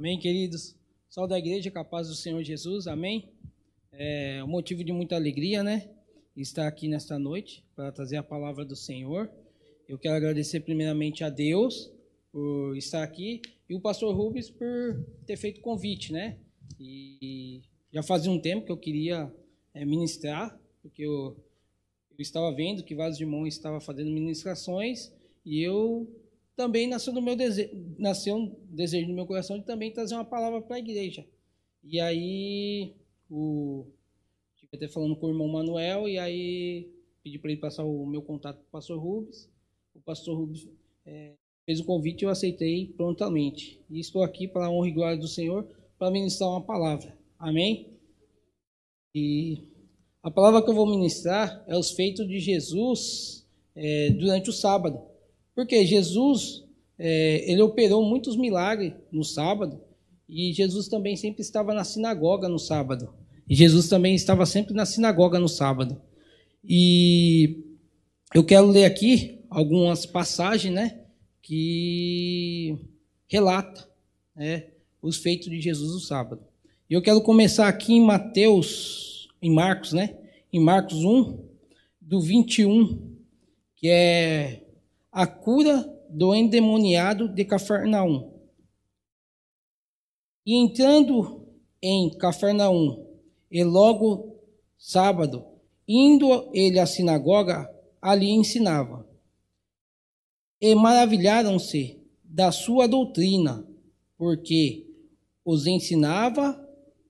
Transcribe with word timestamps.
Amém, 0.00 0.18
queridos? 0.18 0.74
Sal 1.10 1.28
da 1.28 1.38
igreja, 1.38 1.70
capaz 1.70 2.08
do 2.08 2.14
Senhor 2.14 2.42
Jesus, 2.42 2.86
amém? 2.86 3.28
É 3.92 4.42
um 4.42 4.46
motivo 4.46 4.82
de 4.82 4.94
muita 4.94 5.14
alegria, 5.14 5.62
né? 5.62 5.90
Estar 6.34 6.66
aqui 6.66 6.88
nesta 6.88 7.18
noite 7.18 7.62
para 7.76 7.92
trazer 7.92 8.16
a 8.16 8.22
palavra 8.22 8.64
do 8.64 8.74
Senhor. 8.74 9.30
Eu 9.86 9.98
quero 9.98 10.14
agradecer 10.14 10.60
primeiramente 10.60 11.22
a 11.22 11.28
Deus 11.28 11.92
por 12.32 12.74
estar 12.78 13.02
aqui 13.02 13.42
e 13.68 13.74
o 13.74 13.80
pastor 13.80 14.16
Rubens 14.16 14.48
por 14.48 15.04
ter 15.26 15.36
feito 15.36 15.58
o 15.58 15.62
convite, 15.62 16.14
né? 16.14 16.38
E 16.80 17.60
já 17.92 18.02
fazia 18.02 18.30
um 18.30 18.40
tempo 18.40 18.64
que 18.64 18.72
eu 18.72 18.78
queria 18.78 19.30
é, 19.74 19.84
ministrar, 19.84 20.58
porque 20.80 21.02
eu, 21.02 21.36
eu 22.12 22.22
estava 22.22 22.50
vendo 22.56 22.82
que 22.82 22.94
vários 22.94 23.20
irmãos 23.20 23.48
estavam 23.48 23.82
fazendo 23.82 24.10
ministrações 24.10 25.12
e 25.44 25.62
eu 25.62 26.08
também 26.56 26.86
nasceu 26.86 27.12
no 27.12 27.22
meu 27.22 27.36
desejo, 27.36 27.70
nasceu 27.98 28.36
um 28.36 28.54
desejo 28.68 29.08
no 29.08 29.14
meu 29.14 29.26
coração 29.26 29.58
de 29.58 29.64
também 29.64 29.92
trazer 29.92 30.14
uma 30.14 30.24
palavra 30.24 30.60
para 30.60 30.76
a 30.76 30.78
igreja. 30.78 31.26
E 31.82 31.98
aí, 31.98 32.94
o, 33.30 33.86
estive 34.54 34.76
até 34.76 34.88
falando 34.88 35.16
com 35.16 35.26
o 35.26 35.30
irmão 35.30 35.48
Manuel, 35.48 36.08
e 36.08 36.18
aí 36.18 36.90
pedi 37.22 37.38
para 37.38 37.50
ele 37.50 37.60
passar 37.60 37.84
o 37.84 38.06
meu 38.06 38.22
contato 38.22 38.56
para 38.56 38.68
o 38.68 38.70
pastor 38.70 38.98
Rubens. 38.98 39.48
O 39.94 40.00
pastor 40.00 40.36
Rubens 40.36 40.68
é, 41.06 41.34
fez 41.64 41.80
o 41.80 41.84
convite 41.84 42.22
e 42.22 42.24
eu 42.24 42.30
aceitei 42.30 42.86
prontamente. 42.96 43.80
E 43.90 44.00
estou 44.00 44.22
aqui 44.22 44.46
para 44.46 44.66
a 44.66 44.70
honra 44.70 44.88
e 44.88 44.92
glória 44.92 45.18
do 45.18 45.28
Senhor 45.28 45.66
para 45.98 46.10
ministrar 46.10 46.50
uma 46.50 46.62
palavra. 46.62 47.16
Amém? 47.38 47.98
E 49.14 49.68
a 50.22 50.30
palavra 50.30 50.62
que 50.62 50.70
eu 50.70 50.74
vou 50.74 50.86
ministrar 50.86 51.64
é 51.66 51.76
os 51.76 51.92
feitos 51.92 52.26
de 52.28 52.38
Jesus 52.38 53.46
é, 53.74 54.10
durante 54.10 54.50
o 54.50 54.52
sábado. 54.52 55.09
Porque 55.54 55.84
Jesus, 55.84 56.64
é, 56.98 57.50
ele 57.50 57.62
operou 57.62 58.04
muitos 58.04 58.36
milagres 58.36 58.94
no 59.10 59.24
sábado, 59.24 59.80
e 60.28 60.52
Jesus 60.52 60.88
também 60.88 61.16
sempre 61.16 61.42
estava 61.42 61.74
na 61.74 61.84
sinagoga 61.84 62.48
no 62.48 62.58
sábado. 62.58 63.12
E 63.48 63.54
Jesus 63.54 63.88
também 63.88 64.14
estava 64.14 64.46
sempre 64.46 64.72
na 64.74 64.86
sinagoga 64.86 65.40
no 65.40 65.48
sábado. 65.48 66.00
E 66.64 67.64
eu 68.32 68.44
quero 68.44 68.66
ler 68.68 68.84
aqui 68.84 69.40
algumas 69.50 70.06
passagens, 70.06 70.72
né, 70.72 71.00
que 71.42 72.78
relata, 73.26 73.88
né, 74.36 74.68
os 75.02 75.16
feitos 75.16 75.50
de 75.50 75.60
Jesus 75.60 75.94
no 75.94 76.00
sábado. 76.00 76.42
E 76.88 76.94
eu 76.94 77.02
quero 77.02 77.20
começar 77.22 77.66
aqui 77.66 77.94
em 77.94 78.04
Mateus, 78.04 79.28
em 79.42 79.52
Marcos, 79.52 79.92
né, 79.92 80.16
em 80.52 80.60
Marcos 80.60 81.04
1, 81.04 81.38
do 82.00 82.20
21, 82.20 83.16
que 83.74 83.88
é 83.88 84.64
a 85.12 85.26
cura 85.26 85.82
do 86.08 86.34
endemoniado 86.34 87.28
de 87.28 87.44
Cafarnaum. 87.44 88.32
E 90.46 90.54
entrando 90.54 91.46
em 91.82 92.10
Cafarnaum, 92.16 93.06
e 93.50 93.64
logo 93.64 94.36
sábado, 94.78 95.44
indo 95.86 96.50
ele 96.54 96.78
à 96.78 96.86
sinagoga, 96.86 97.68
ali 98.00 98.30
ensinava. 98.30 99.06
E 100.60 100.74
maravilharam-se 100.74 102.00
da 102.22 102.52
sua 102.52 102.86
doutrina, 102.86 103.66
porque 104.16 104.86
os 105.44 105.66
ensinava 105.66 106.68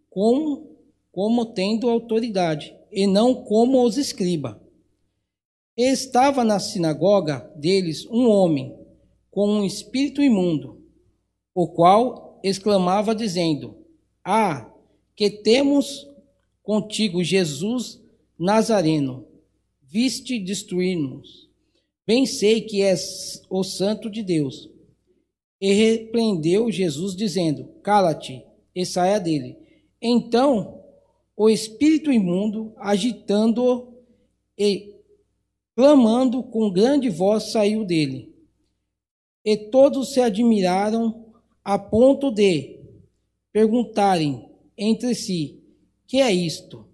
como, 0.09 0.79
como 1.13 1.47
tendo 1.47 1.91
autoridade, 1.91 2.75
e 2.91 3.07
não 3.07 3.45
como 3.45 3.85
os 3.85 3.97
escriba. 3.97 4.61
Estava 5.77 6.45
na 6.45 6.59
sinagoga 6.59 7.51
deles 7.57 8.07
um 8.07 8.29
homem 8.29 8.77
com 9.31 9.49
um 9.49 9.65
espírito 9.65 10.23
imundo, 10.23 10.83
o 11.55 11.69
qual 11.69 12.39
exclamava 12.43 13.15
dizendo: 13.15 13.77
Ah, 14.25 14.71
que 15.15 15.31
temos 15.31 16.09
contigo 16.63 17.23
Jesus 17.23 18.01
Nazareno, 18.39 19.27
viste 19.83 20.39
destruir-nos. 20.39 21.49
Bem 22.07 22.27
sei 22.27 22.63
que 22.63 22.83
és 22.83 23.43
o 23.49 23.63
santo 23.63 24.11
de 24.11 24.23
Deus. 24.23 24.69
E 25.61 25.73
repreendeu 25.73 26.71
Jesus 26.71 27.15
dizendo: 27.15 27.69
Cala-te 27.83 28.45
e 28.75 28.85
saia 28.85 29.21
dele. 29.21 29.57
Então 30.01 30.81
o 31.37 31.49
espírito 31.49 32.13
imundo, 32.13 32.75
agitando-o 32.77 33.95
e 34.59 34.95
clamando 35.81 36.43
com 36.43 36.71
grande 36.71 37.09
voz, 37.09 37.53
saiu 37.53 37.87
dele. 37.87 38.31
E 39.43 39.57
todos 39.57 40.13
se 40.13 40.21
admiraram 40.21 41.33
a 41.65 41.79
ponto 41.79 42.31
de 42.31 42.79
perguntarem 43.51 44.47
entre 44.77 45.15
si: 45.15 45.59
Que 46.07 46.21
é 46.21 46.31
isto? 46.31 46.87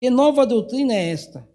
Que 0.00 0.08
nova 0.08 0.46
doutrina 0.46 0.94
é 0.94 1.10
esta? 1.10 1.46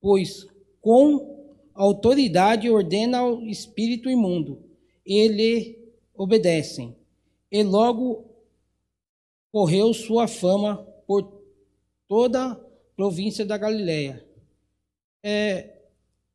Pois 0.00 0.46
com 0.80 1.52
autoridade 1.74 2.70
ordena 2.70 3.18
ao 3.18 3.42
espírito 3.42 4.08
imundo, 4.08 4.62
ele 5.04 5.78
obedecem. 6.14 6.96
E 7.50 7.62
logo 7.62 8.24
correu 9.50 9.92
sua 9.92 10.26
fama 10.26 10.78
por 11.06 11.38
toda 12.08 12.52
a 12.52 12.60
província 12.96 13.44
da 13.44 13.58
Galiléia. 13.58 14.26
É, 15.22 15.81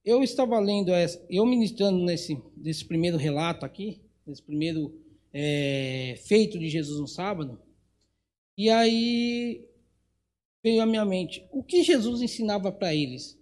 eu 0.08 0.24
estava 0.24 0.58
lendo, 0.58 0.94
essa, 0.94 1.22
eu 1.30 1.46
ministrando 1.46 2.00
nesse, 2.06 2.42
nesse 2.56 2.86
primeiro 2.86 3.18
relato 3.18 3.66
aqui, 3.66 4.00
nesse 4.26 4.42
primeiro 4.42 4.98
é, 5.34 6.18
feito 6.26 6.58
de 6.58 6.70
Jesus 6.70 6.98
no 7.02 7.08
sábado, 7.10 7.60
e 8.58 8.70
aí 8.70 9.68
veio 10.64 10.82
à 10.82 10.86
minha 10.86 11.04
mente, 11.04 11.46
o 11.52 11.62
que 11.62 11.84
Jesus 11.84 12.22
ensinava 12.22 12.72
para 12.72 12.96
eles? 12.96 13.38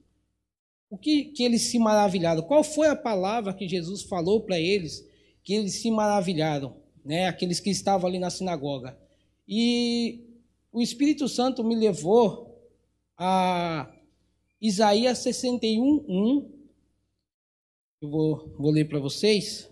O 0.90 0.98
que, 0.98 1.26
que 1.26 1.44
eles 1.44 1.62
se 1.62 1.78
maravilharam? 1.78 2.42
Qual 2.42 2.64
foi 2.64 2.88
a 2.88 2.96
palavra 2.96 3.54
que 3.54 3.68
Jesus 3.68 4.02
falou 4.02 4.42
para 4.42 4.60
eles 4.60 5.08
que 5.44 5.54
eles 5.54 5.76
se 5.76 5.92
maravilharam? 5.92 6.78
Né? 7.06 7.28
Aqueles 7.28 7.60
que 7.60 7.70
estavam 7.70 8.10
ali 8.10 8.18
na 8.18 8.32
sinagoga. 8.32 8.98
E 9.48 10.26
o 10.72 10.82
Espírito 10.82 11.30
Santo 11.30 11.64
me 11.64 11.76
levou 11.76 12.60
a 13.16 13.96
Isaías 14.60 15.20
61, 15.20 16.06
1, 16.08 16.55
eu 18.06 18.10
vou, 18.10 18.56
vou 18.58 18.72
ler 18.72 18.88
para 18.88 19.00
vocês. 19.00 19.70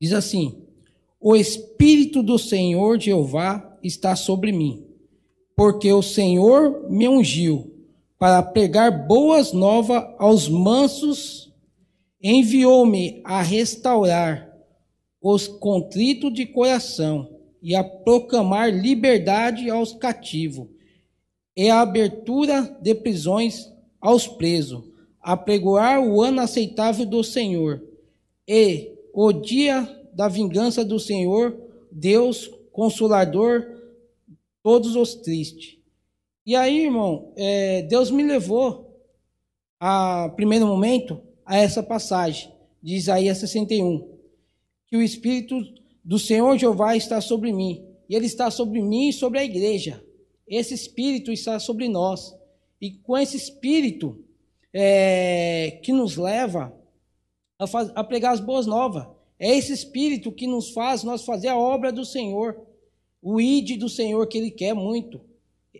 Diz 0.00 0.12
assim: 0.12 0.66
O 1.20 1.36
Espírito 1.36 2.22
do 2.22 2.38
Senhor 2.38 2.98
Jeová 2.98 3.78
está 3.82 4.16
sobre 4.16 4.50
mim, 4.50 4.86
porque 5.54 5.92
o 5.92 6.02
Senhor 6.02 6.90
me 6.90 7.08
ungiu 7.08 7.70
para 8.18 8.42
pregar 8.42 9.06
boas 9.06 9.52
novas 9.52 10.02
aos 10.18 10.48
mansos, 10.48 11.52
enviou-me 12.20 13.22
a 13.24 13.40
restaurar 13.40 14.50
os 15.22 15.46
contritos 15.46 16.32
de 16.32 16.46
coração 16.46 17.39
e 17.62 17.74
a 17.74 17.84
proclamar 17.84 18.72
liberdade 18.72 19.68
aos 19.68 19.92
cativos, 19.92 20.68
e 21.56 21.68
a 21.68 21.80
abertura 21.80 22.78
de 22.80 22.94
prisões 22.94 23.70
aos 24.00 24.26
presos, 24.26 24.84
a 25.20 25.36
pregoar 25.36 26.00
o 26.00 26.22
ano 26.22 26.40
aceitável 26.40 27.04
do 27.04 27.22
Senhor, 27.22 27.82
e 28.48 28.92
o 29.12 29.32
dia 29.32 29.86
da 30.12 30.28
vingança 30.28 30.84
do 30.84 30.98
Senhor, 30.98 31.56
Deus 31.92 32.50
consolador, 32.72 33.66
todos 34.62 34.96
os 34.96 35.14
tristes. 35.14 35.76
E 36.46 36.56
aí, 36.56 36.84
irmão, 36.84 37.32
é, 37.36 37.82
Deus 37.82 38.10
me 38.10 38.22
levou, 38.22 38.96
a 39.78 40.30
primeiro 40.34 40.66
momento, 40.66 41.20
a 41.44 41.56
essa 41.56 41.82
passagem 41.82 42.50
de 42.82 42.94
Isaías 42.94 43.38
61, 43.38 44.08
que 44.86 44.96
o 44.96 45.02
Espírito 45.02 45.62
do 46.04 46.18
Senhor 46.18 46.58
Jeová 46.58 46.96
está 46.96 47.20
sobre 47.20 47.52
mim, 47.52 47.84
e 48.08 48.14
ele 48.14 48.26
está 48.26 48.50
sobre 48.50 48.82
mim 48.82 49.08
e 49.08 49.12
sobre 49.12 49.38
a 49.38 49.44
igreja. 49.44 50.04
Esse 50.46 50.74
Espírito 50.74 51.30
está 51.30 51.60
sobre 51.60 51.88
nós. 51.88 52.34
E 52.80 52.90
com 52.90 53.16
esse 53.16 53.36
Espírito 53.36 54.24
é, 54.72 55.78
que 55.82 55.92
nos 55.92 56.16
leva 56.16 56.74
a, 57.58 57.66
faz, 57.66 57.92
a 57.94 58.02
pregar 58.02 58.32
as 58.32 58.40
boas 58.40 58.66
novas. 58.66 59.06
É 59.38 59.56
esse 59.56 59.72
Espírito 59.72 60.32
que 60.32 60.46
nos 60.46 60.70
faz 60.70 61.04
nós 61.04 61.24
fazer 61.24 61.48
a 61.48 61.56
obra 61.56 61.92
do 61.92 62.04
Senhor, 62.04 62.60
o 63.22 63.40
ide 63.40 63.76
do 63.76 63.88
Senhor 63.88 64.26
que 64.26 64.38
Ele 64.38 64.50
quer 64.50 64.74
muito. 64.74 65.20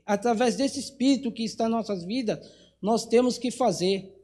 Através 0.07 0.57
desse 0.57 0.79
Espírito 0.79 1.33
que 1.33 1.43
está 1.43 1.67
em 1.67 1.71
nossas 1.71 2.05
vidas, 2.05 2.39
nós 2.81 3.07
temos 3.07 3.39
que 3.39 3.51
fazer 3.51 4.15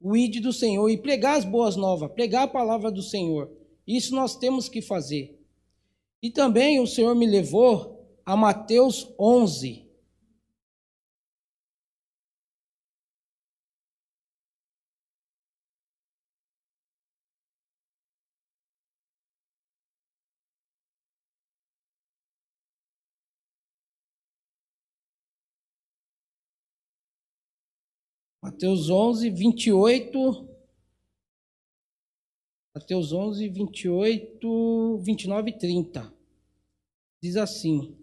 o 0.00 0.16
ide 0.16 0.40
do 0.40 0.52
Senhor 0.52 0.88
e 0.88 0.96
pregar 0.96 1.36
as 1.36 1.44
boas 1.44 1.76
novas, 1.76 2.10
pregar 2.12 2.44
a 2.44 2.48
palavra 2.48 2.90
do 2.90 3.02
Senhor. 3.02 3.50
Isso 3.96 4.14
nós 4.14 4.36
temos 4.36 4.68
que 4.68 4.80
fazer. 4.80 5.36
E 6.22 6.30
também 6.30 6.78
o 6.78 6.86
Senhor 6.86 7.12
me 7.16 7.26
levou 7.26 8.08
a 8.24 8.36
Mateus 8.36 9.12
11. 9.18 9.84
Mateus 28.40 28.88
11, 28.88 29.30
28 29.30 30.49
Mateus 32.72 33.12
11, 33.12 33.48
28, 33.48 34.98
29 34.98 35.50
e 35.50 35.58
30. 35.58 36.14
Diz 37.20 37.36
assim: 37.36 37.96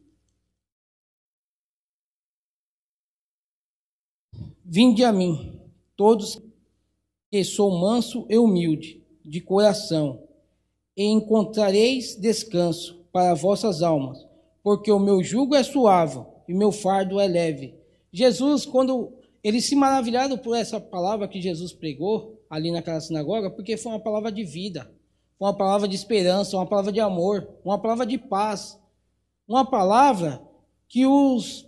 Vinde 4.64 5.06
a 5.06 5.14
mim, 5.14 5.58
todos 5.96 6.38
que 7.32 7.44
sou 7.46 7.80
manso 7.80 8.26
e 8.30 8.38
humilde 8.38 9.02
de 9.24 9.40
coração, 9.40 10.22
e 10.98 11.06
encontrareis 11.06 12.16
descanso 12.16 13.06
para 13.12 13.34
vossas 13.34 13.82
almas, 13.82 14.28
porque 14.62 14.92
o 14.92 15.00
meu 15.00 15.24
jugo 15.24 15.56
é 15.56 15.64
suave 15.64 16.20
e 16.46 16.54
meu 16.54 16.74
fardo 16.74 17.22
é 17.22 17.28
leve. 17.28 17.74
Jesus, 18.12 18.66
quando 18.66 19.14
eles 19.42 19.66
se 19.66 19.76
maravilharam 19.78 20.38
por 20.38 20.56
essa 20.58 20.78
palavra 20.78 21.28
que 21.28 21.42
Jesus 21.42 21.72
pregou 21.72 22.37
ali 22.50 22.72
naquela 22.72 23.00
sinagoga, 23.00 23.50
porque 23.50 23.78
foi 23.78 23.92
uma 23.92 24.00
palavra 24.00 24.32
de 24.32 24.44
vida, 24.44 24.92
foi 25.38 25.48
uma 25.48 25.58
palavra 25.58 25.88
de 25.88 25.96
esperança, 25.96 26.56
uma 26.56 26.66
palavra 26.66 26.92
de 26.92 27.00
amor, 27.00 27.48
uma 27.64 27.80
palavra 27.80 28.06
de 28.06 28.18
paz, 28.18 28.80
uma 29.48 29.66
palavra 29.66 30.42
que 30.88 31.06
os, 31.06 31.68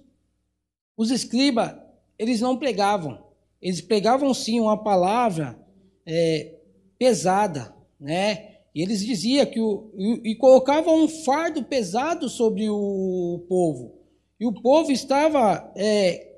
os 0.98 1.12
escribas, 1.12 1.76
eles 2.18 2.42
não 2.42 2.58
pregavam. 2.58 3.24
Eles 3.62 3.82
pregavam 3.82 4.34
sim 4.34 4.60
uma 4.60 4.78
palavra 4.82 5.60
é, 6.06 6.56
pesada, 6.98 7.76
né? 8.00 8.58
E 8.74 8.82
eles 8.82 9.06
diziam 9.06 9.46
que 9.46 9.60
o, 9.60 9.92
e, 9.98 10.32
e 10.32 10.36
colocavam 10.36 11.04
um 11.04 11.08
fardo 11.08 11.64
pesado 11.64 12.30
sobre 12.30 12.70
o 12.70 13.46
povo. 13.50 14.00
E 14.40 14.46
o 14.46 14.54
povo 14.54 14.92
estava 14.92 15.72
é, 15.76 16.38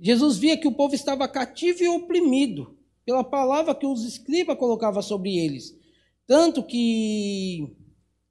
Jesus 0.00 0.36
via 0.36 0.56
que 0.56 0.66
o 0.66 0.72
povo 0.72 0.94
estava 0.94 1.28
cativo 1.28 1.82
e 1.82 1.88
oprimido 1.88 2.76
pela 3.04 3.24
palavra 3.24 3.74
que 3.74 3.86
os 3.86 4.04
escribas 4.04 4.58
colocavam 4.58 5.02
sobre 5.02 5.38
eles. 5.38 5.76
Tanto 6.26 6.62
que 6.62 7.76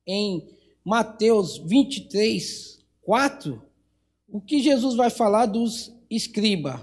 em 0.06 0.48
Mateus 0.84 1.58
23, 1.58 2.84
4, 3.02 3.62
o 4.28 4.42
que 4.42 4.62
Jesus 4.62 4.96
vai 4.96 5.10
falar 5.10 5.46
dos 5.46 5.94
escribas? 6.10 6.80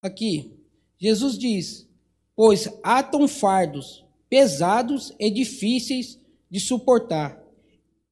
Aqui, 0.00 0.56
Jesus 0.98 1.36
diz: 1.38 1.88
Pois 2.34 2.68
atam 2.82 3.26
fardos 3.26 4.04
pesados 4.28 5.14
e 5.18 5.30
difíceis 5.30 6.20
de 6.50 6.60
suportar, 6.60 7.42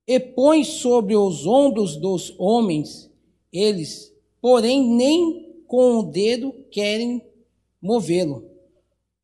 e 0.06 0.20
põe 0.20 0.62
sobre 0.62 1.16
os 1.16 1.46
ombros 1.46 1.96
dos 1.96 2.34
homens, 2.38 3.10
eles, 3.52 4.14
porém, 4.40 4.82
nem 4.82 5.62
com 5.66 5.98
o 5.98 6.02
dedo 6.04 6.52
querem 6.70 7.22
movê-lo, 7.82 8.48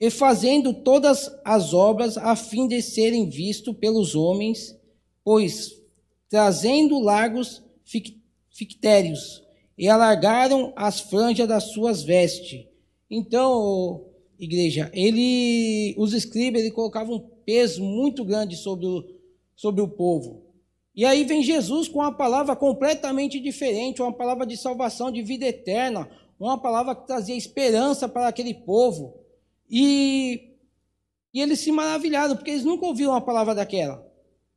e 0.00 0.10
fazendo 0.10 0.74
todas 0.74 1.30
as 1.44 1.72
obras 1.72 2.18
a 2.18 2.34
fim 2.34 2.66
de 2.66 2.82
serem 2.82 3.28
vistos 3.28 3.76
pelos 3.76 4.14
homens, 4.14 4.76
pois 5.24 5.80
trazendo 6.28 6.98
largos 6.98 7.62
fictérios, 8.50 9.42
e 9.76 9.88
alargaram 9.88 10.72
as 10.76 11.00
franjas 11.00 11.48
das 11.48 11.72
suas 11.72 12.02
vestes. 12.02 12.66
Então, 13.10 14.04
igreja, 14.38 14.90
ele, 14.92 15.94
os 15.98 16.12
escribas, 16.12 16.62
ele 16.62 16.70
colocavam 16.70 17.20
peso 17.44 17.82
muito 17.82 18.24
grande 18.24 18.56
sobre 18.56 18.86
o, 18.86 19.04
sobre 19.54 19.80
o 19.80 19.88
povo. 19.88 20.51
E 20.94 21.04
aí 21.04 21.24
vem 21.24 21.42
Jesus 21.42 21.88
com 21.88 22.00
uma 22.00 22.12
palavra 22.12 22.54
completamente 22.54 23.40
diferente, 23.40 24.02
uma 24.02 24.12
palavra 24.12 24.46
de 24.46 24.56
salvação, 24.56 25.10
de 25.10 25.22
vida 25.22 25.46
eterna, 25.46 26.08
uma 26.38 26.58
palavra 26.58 26.94
que 26.94 27.06
trazia 27.06 27.36
esperança 27.36 28.08
para 28.08 28.28
aquele 28.28 28.52
povo. 28.52 29.14
E, 29.70 30.50
e 31.32 31.40
eles 31.40 31.60
se 31.60 31.72
maravilharam, 31.72 32.36
porque 32.36 32.50
eles 32.50 32.64
nunca 32.64 32.84
ouviram 32.84 33.12
uma 33.12 33.20
palavra 33.20 33.54
daquela. 33.54 34.06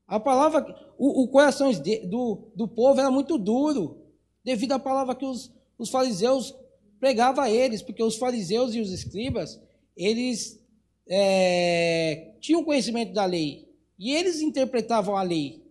A 0.08 0.20
palavra, 0.20 0.94
o, 0.98 1.24
o 1.24 1.28
coração 1.30 1.72
do, 1.72 2.52
do 2.56 2.68
povo 2.68 3.00
era 3.00 3.10
muito 3.10 3.38
duro, 3.38 4.02
devido 4.44 4.74
à 4.74 4.80
palavra 4.80 5.16
que 5.16 5.26
os, 5.26 5.52
os 5.78 5.90
fariseus 5.90 6.54
pregavam 7.00 7.44
a 7.44 7.50
eles, 7.50 7.82
porque 7.82 8.04
os 8.04 8.18
fariseus 8.18 8.76
e 8.76 8.82
os 8.82 8.92
escribas, 8.92 9.60
eles 9.96 10.62
é, 11.08 12.34
tinham 12.40 12.64
conhecimento 12.64 13.14
da 13.14 13.26
lei 13.26 13.68
e 13.98 14.14
eles 14.14 14.42
interpretavam 14.42 15.16
a 15.16 15.22
lei. 15.22 15.65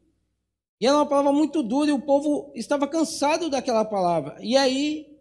E 0.81 0.87
era 0.87 0.97
uma 0.97 1.06
palavra 1.06 1.32
muito 1.32 1.62
dura 1.62 1.91
e 1.91 1.93
o 1.93 2.00
povo 2.00 2.50
estava 2.55 2.87
cansado 2.87 3.49
daquela 3.49 3.85
palavra. 3.85 4.37
E 4.41 4.56
aí, 4.56 5.19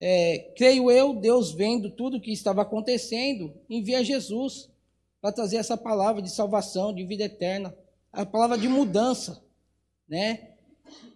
é, 0.00 0.52
creio 0.56 0.90
eu, 0.90 1.14
Deus 1.14 1.52
vendo 1.52 1.90
tudo 1.90 2.16
o 2.16 2.20
que 2.20 2.32
estava 2.32 2.62
acontecendo, 2.62 3.54
envia 3.70 4.04
Jesus 4.04 4.70
para 5.20 5.32
trazer 5.32 5.56
essa 5.56 5.76
palavra 5.76 6.20
de 6.20 6.30
salvação, 6.30 6.92
de 6.92 7.04
vida 7.04 7.24
eterna, 7.24 7.76
a 8.12 8.26
palavra 8.26 8.58
de 8.58 8.68
mudança, 8.68 9.42
né? 10.08 10.50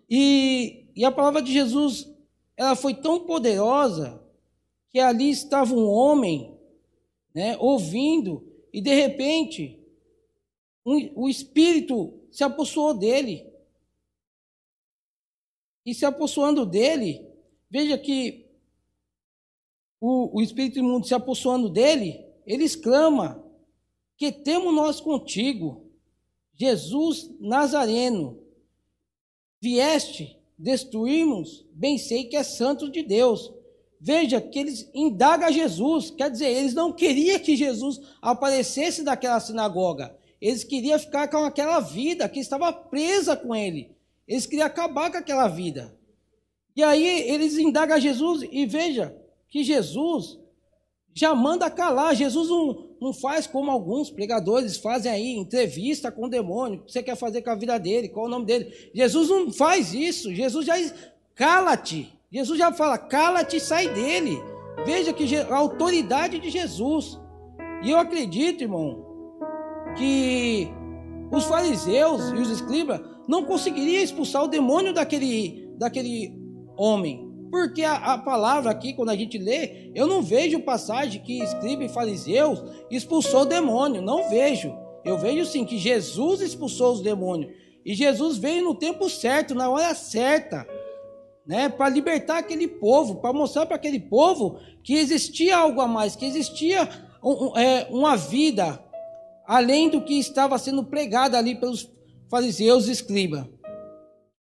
E, 0.09 0.87
e 0.97 1.05
a 1.05 1.13
palavra 1.13 1.41
de 1.41 1.53
Jesus, 1.53 2.09
ela 2.57 2.75
foi 2.75 2.95
tão 2.95 3.21
poderosa 3.21 4.21
que 4.91 4.99
ali 4.99 5.31
estava 5.31 5.73
um 5.75 5.87
homem 5.87 6.59
né, 7.33 7.57
ouvindo, 7.59 8.45
e 8.73 8.81
de 8.81 8.93
repente 8.93 9.79
um, 10.85 11.11
o 11.15 11.29
Espírito 11.29 12.20
se 12.31 12.45
apossuou 12.45 12.95
dele. 12.95 13.47
E 15.85 15.95
se 15.95 16.05
apossuando 16.05 16.67
dele, 16.67 17.27
veja 17.69 17.97
que 17.97 18.47
o, 20.01 20.39
o 20.39 20.43
Espírito 20.43 20.79
imundo 20.79 21.07
se 21.07 21.15
apossuando 21.15 21.69
dele, 21.69 22.25
ele 22.47 22.65
exclama: 22.65 23.45
Que 24.17 24.31
temos 24.31 24.75
nós 24.75 25.01
contigo, 25.01 25.91
Jesus 26.55 27.31
Nazareno, 27.41 28.43
vieste 29.61 30.41
destruirmos, 30.61 31.65
bem 31.73 31.97
sei 31.97 32.25
que 32.25 32.37
é 32.37 32.43
santo 32.43 32.91
de 32.91 33.03
Deus. 33.03 33.51
Veja 33.99 34.41
que 34.41 34.59
eles 34.59 34.91
indagam 34.95 35.51
Jesus, 35.53 36.11
quer 36.11 36.31
dizer, 36.31 36.49
eles 36.49 36.75
não 36.75 36.93
queriam 36.93 37.39
que 37.39 37.57
Jesus 37.57 38.01
aparecesse 38.21 39.03
daquela 39.03 39.41
sinagoga. 39.41 40.17
Eles 40.41 40.65
queriam 40.65 40.99
ficar 40.99 41.29
com 41.29 41.45
aquela 41.45 41.81
vida 41.81 42.29
que 42.29 42.41
estava 42.41 42.73
presa 42.73 43.37
com 43.37 43.55
ele. 43.55 43.95
Eles 44.27 44.47
queriam 44.47 44.67
acabar 44.67 45.11
com 45.11 45.19
aquela 45.19 45.49
vida. 45.49 45.95
E 46.75 46.83
aí 46.83 47.29
eles 47.29 47.59
indagam 47.59 48.01
Jesus 48.01 48.47
e 48.51 48.65
veja 48.65 49.15
que 49.49 49.63
Jesus 49.63 50.39
já 51.13 51.35
manda 51.35 51.71
calar. 51.71 52.15
Jesus 52.15 52.49
não, 52.49 52.91
não 53.01 53.13
faz 53.13 53.47
como 53.47 53.71
alguns 53.71 54.11
pregadores 54.11 54.79
fazem 54.79 55.13
aí, 55.13 55.33
entrevista 55.33 56.11
com 56.11 56.27
o 56.27 56.31
demônio. 56.31 56.81
O 56.81 56.85
que 56.85 56.93
você 56.93 57.03
quer 57.03 57.17
fazer 57.17 57.43
com 57.43 57.51
a 57.51 57.55
vida 57.55 57.79
dele? 57.79 58.09
Qual 58.09 58.27
o 58.27 58.31
nome 58.31 58.47
dele? 58.47 58.73
Jesus 58.95 59.29
não 59.29 59.53
faz 59.53 59.93
isso. 59.93 60.35
Jesus 60.35 60.65
já 60.65 60.77
cala-te. 61.35 62.11
Jesus 62.31 62.59
já 62.59 62.73
fala: 62.73 62.97
cala-te 62.97 63.57
e 63.57 63.61
sai 63.61 63.93
dele. 63.93 64.39
Veja 64.87 65.13
que 65.13 65.37
a 65.37 65.57
autoridade 65.57 66.39
de 66.39 66.49
Jesus. 66.49 67.19
E 67.83 67.91
eu 67.91 67.99
acredito, 67.99 68.63
irmão, 68.63 69.10
que 69.97 70.69
os 71.31 71.45
fariseus 71.45 72.31
e 72.31 72.35
os 72.35 72.51
escribas 72.51 73.01
não 73.29 73.45
conseguiriam 73.45 74.03
expulsar 74.03 74.45
o 74.45 74.49
demônio 74.49 74.93
daquele, 74.93 75.69
daquele 75.79 76.35
homem. 76.77 77.29
Porque 77.51 77.83
a, 77.83 78.15
a, 78.15 78.19
palavra 78.19 78.71
aqui, 78.71 78.95
quando 78.95 79.11
a 79.11 79.17
gente 79.17 79.37
lê, 79.39 79.91
eu 79.95 80.07
não 80.07 80.23
vejo 80.23 80.61
passagem 80.61 81.23
que 81.23 81.43
escriba 81.43 81.85
e 81.85 81.89
fariseus 81.89 82.63
expulsou 82.91 83.43
o 83.43 83.47
demônio. 83.47 84.01
Não 84.01 84.29
vejo. 84.29 84.73
Eu 85.05 85.19
vejo 85.19 85.45
sim 85.45 85.65
que 85.65 85.79
Jesus 85.79 86.41
expulsou 86.41 86.93
os 86.93 87.01
demônios. 87.01 87.53
E 87.85 87.95
Jesus 87.95 88.37
veio 88.37 88.65
no 88.65 88.75
tempo 88.75 89.09
certo, 89.09 89.55
na 89.55 89.69
hora 89.69 89.95
certa 89.95 90.67
né, 91.47 91.69
para 91.69 91.89
libertar 91.89 92.39
aquele 92.39 92.69
povo, 92.69 93.17
para 93.17 93.33
mostrar 93.33 93.67
para 93.67 93.77
aquele 93.77 93.99
povo 93.99 94.59
que 94.85 94.95
existia 94.95 95.57
algo 95.57 95.81
a 95.81 95.89
mais, 95.89 96.15
que 96.15 96.25
existia 96.25 96.89
um, 97.23 97.47
um, 97.47 97.59
é, 97.59 97.89
uma 97.91 98.17
vida 98.17 98.81
além 99.51 99.89
do 99.89 100.01
que 100.01 100.17
estava 100.17 100.57
sendo 100.59 100.85
pregado 100.85 101.37
ali 101.37 101.57
pelos 101.57 101.91
fariseus 102.31 102.87
e 102.87 102.93
escribas. 102.93 103.47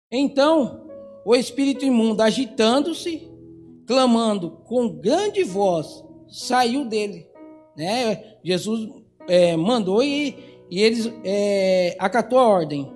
Então, 0.10 0.88
o 1.26 1.36
espírito 1.36 1.84
imundo, 1.84 2.24
agitando-se, 2.24 3.30
clamando 3.86 4.52
com 4.64 4.88
grande 4.88 5.44
voz, 5.44 6.02
saiu 6.30 6.86
dele. 6.86 7.28
Né? 7.76 8.38
Jesus 8.42 8.90
é, 9.28 9.58
mandou 9.58 10.02
e, 10.02 10.64
e 10.72 10.82
eles 10.82 11.12
é, 11.26 11.98
acatou 12.00 12.40
a 12.40 12.48
ordem. 12.48 12.90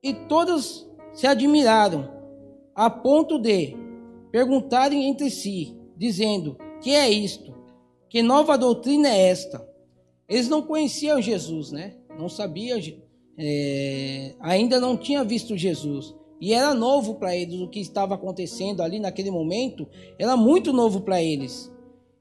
E 0.00 0.14
todos 0.14 0.88
se 1.12 1.26
admiraram 1.26 2.08
a 2.72 2.88
ponto 2.88 3.36
de 3.36 3.76
perguntarem 4.30 5.08
entre 5.08 5.28
si, 5.28 5.76
dizendo: 5.96 6.56
Que 6.80 6.94
é 6.94 7.10
isto? 7.10 7.52
Que 8.08 8.22
nova 8.22 8.56
doutrina 8.56 9.08
é 9.08 9.30
esta? 9.30 9.75
Eles 10.28 10.48
não 10.48 10.62
conheciam 10.62 11.20
Jesus, 11.20 11.70
né? 11.70 11.94
Não 12.18 12.28
sabiam 12.28 12.78
é, 13.38 14.34
ainda 14.40 14.80
não 14.80 14.96
tinha 14.96 15.22
visto 15.22 15.56
Jesus. 15.56 16.14
E 16.40 16.52
era 16.52 16.74
novo 16.74 17.14
para 17.14 17.34
eles 17.34 17.60
o 17.60 17.68
que 17.68 17.80
estava 17.80 18.14
acontecendo 18.14 18.82
ali 18.82 18.98
naquele 18.98 19.30
momento, 19.30 19.88
era 20.18 20.36
muito 20.36 20.72
novo 20.72 21.00
para 21.00 21.22
eles. 21.22 21.72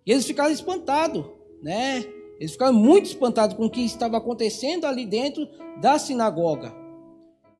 E 0.05 0.11
eles 0.11 0.25
ficaram 0.25 0.51
espantados, 0.51 1.25
né? 1.61 2.05
Eles 2.39 2.51
ficaram 2.51 2.73
muito 2.73 3.05
espantados 3.05 3.55
com 3.55 3.65
o 3.65 3.69
que 3.69 3.81
estava 3.81 4.17
acontecendo 4.17 4.85
ali 4.85 5.05
dentro 5.05 5.47
da 5.81 5.97
sinagoga. 5.97 6.73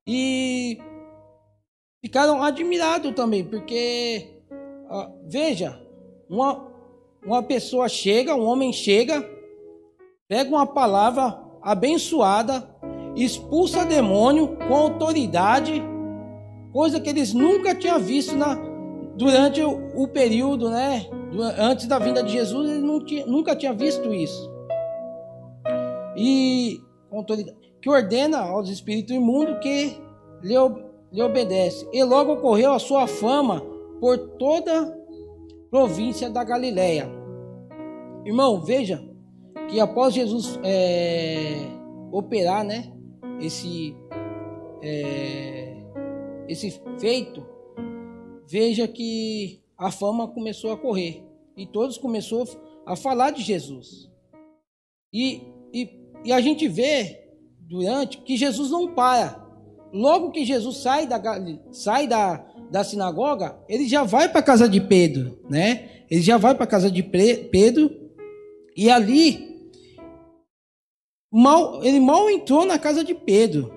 E 0.06 0.78
ficaram 2.00 2.42
admirados 2.42 3.12
também, 3.14 3.44
porque, 3.44 4.28
veja, 5.26 5.80
uma, 6.28 6.70
uma 7.24 7.42
pessoa 7.42 7.88
chega, 7.88 8.34
um 8.34 8.44
homem 8.44 8.72
chega, 8.72 9.28
pega 10.28 10.50
uma 10.50 10.66
palavra 10.66 11.38
abençoada, 11.62 12.68
expulsa 13.14 13.84
demônio 13.84 14.56
com 14.68 14.74
autoridade, 14.74 15.82
coisa 16.72 17.00
que 17.00 17.08
eles 17.08 17.32
nunca 17.32 17.74
tinham 17.74 17.98
visto 17.98 18.36
na, 18.36 18.54
durante 19.16 19.62
o, 19.62 20.02
o 20.02 20.08
período, 20.08 20.70
né? 20.70 21.06
Antes 21.58 21.86
da 21.86 21.98
vinda 21.98 22.22
de 22.22 22.32
Jesus, 22.32 22.70
eles 22.70 23.04
tinha, 23.04 23.26
nunca 23.26 23.54
tinham 23.54 23.76
visto 23.76 24.12
isso. 24.12 24.50
E 26.16 26.80
que 27.80 27.90
ordena 27.90 28.38
aos 28.38 28.68
espíritos 28.68 29.14
imundos 29.14 29.58
que 29.60 29.96
lhe, 30.42 30.54
lhe 31.12 31.22
obedece. 31.22 31.88
E 31.92 32.02
logo 32.02 32.34
ocorreu 32.34 32.72
a 32.72 32.78
sua 32.78 33.06
fama 33.06 33.62
por 34.00 34.16
toda 34.38 34.82
a 34.82 34.92
província 35.70 36.30
da 36.30 36.42
Galileia. 36.42 37.08
Irmão, 38.24 38.60
veja 38.60 39.05
que 39.68 39.80
após 39.80 40.14
Jesus 40.14 40.58
é, 40.62 41.56
operar, 42.12 42.64
né, 42.64 42.92
esse 43.40 43.94
é, 44.82 45.76
esse 46.48 46.80
feito, 46.98 47.44
veja 48.46 48.86
que 48.86 49.60
a 49.76 49.90
fama 49.90 50.28
começou 50.28 50.72
a 50.72 50.76
correr 50.76 51.24
e 51.56 51.66
todos 51.66 51.98
começaram 51.98 52.46
a 52.84 52.94
falar 52.94 53.30
de 53.30 53.42
Jesus. 53.42 54.08
E, 55.12 55.42
e, 55.72 55.90
e 56.24 56.32
a 56.32 56.40
gente 56.40 56.68
vê 56.68 57.20
durante 57.60 58.18
que 58.18 58.36
Jesus 58.36 58.70
não 58.70 58.94
para. 58.94 59.44
Logo 59.92 60.30
que 60.30 60.44
Jesus 60.44 60.78
sai 60.78 61.06
da, 61.06 61.20
sai 61.72 62.06
da, 62.06 62.44
da 62.70 62.84
sinagoga, 62.84 63.58
ele 63.68 63.88
já 63.88 64.04
vai 64.04 64.28
para 64.28 64.40
a 64.40 64.44
casa 64.44 64.68
de 64.68 64.80
Pedro, 64.80 65.38
né? 65.48 66.04
Ele 66.10 66.22
já 66.22 66.36
vai 66.36 66.54
para 66.54 66.64
a 66.64 66.68
casa 66.68 66.90
de 66.90 67.02
Pedro 67.02 67.90
e 68.76 68.90
ali 68.90 69.45
mal, 71.32 71.82
ele 71.84 72.00
mal 72.00 72.28
entrou 72.30 72.64
na 72.64 72.78
casa 72.78 73.04
de 73.04 73.14
Pedro. 73.14 73.72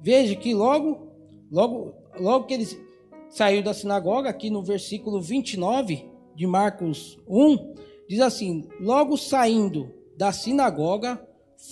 Veja 0.00 0.34
que 0.34 0.54
logo, 0.54 1.12
logo, 1.50 1.94
logo 2.18 2.46
que 2.46 2.54
ele 2.54 2.66
saiu 3.28 3.62
da 3.62 3.74
sinagoga, 3.74 4.30
aqui 4.30 4.50
no 4.50 4.62
versículo 4.62 5.20
29 5.20 6.08
de 6.34 6.46
Marcos 6.46 7.18
1, 7.28 7.74
diz 8.08 8.20
assim: 8.20 8.68
Logo 8.80 9.16
saindo 9.16 9.92
da 10.16 10.32
sinagoga, 10.32 11.20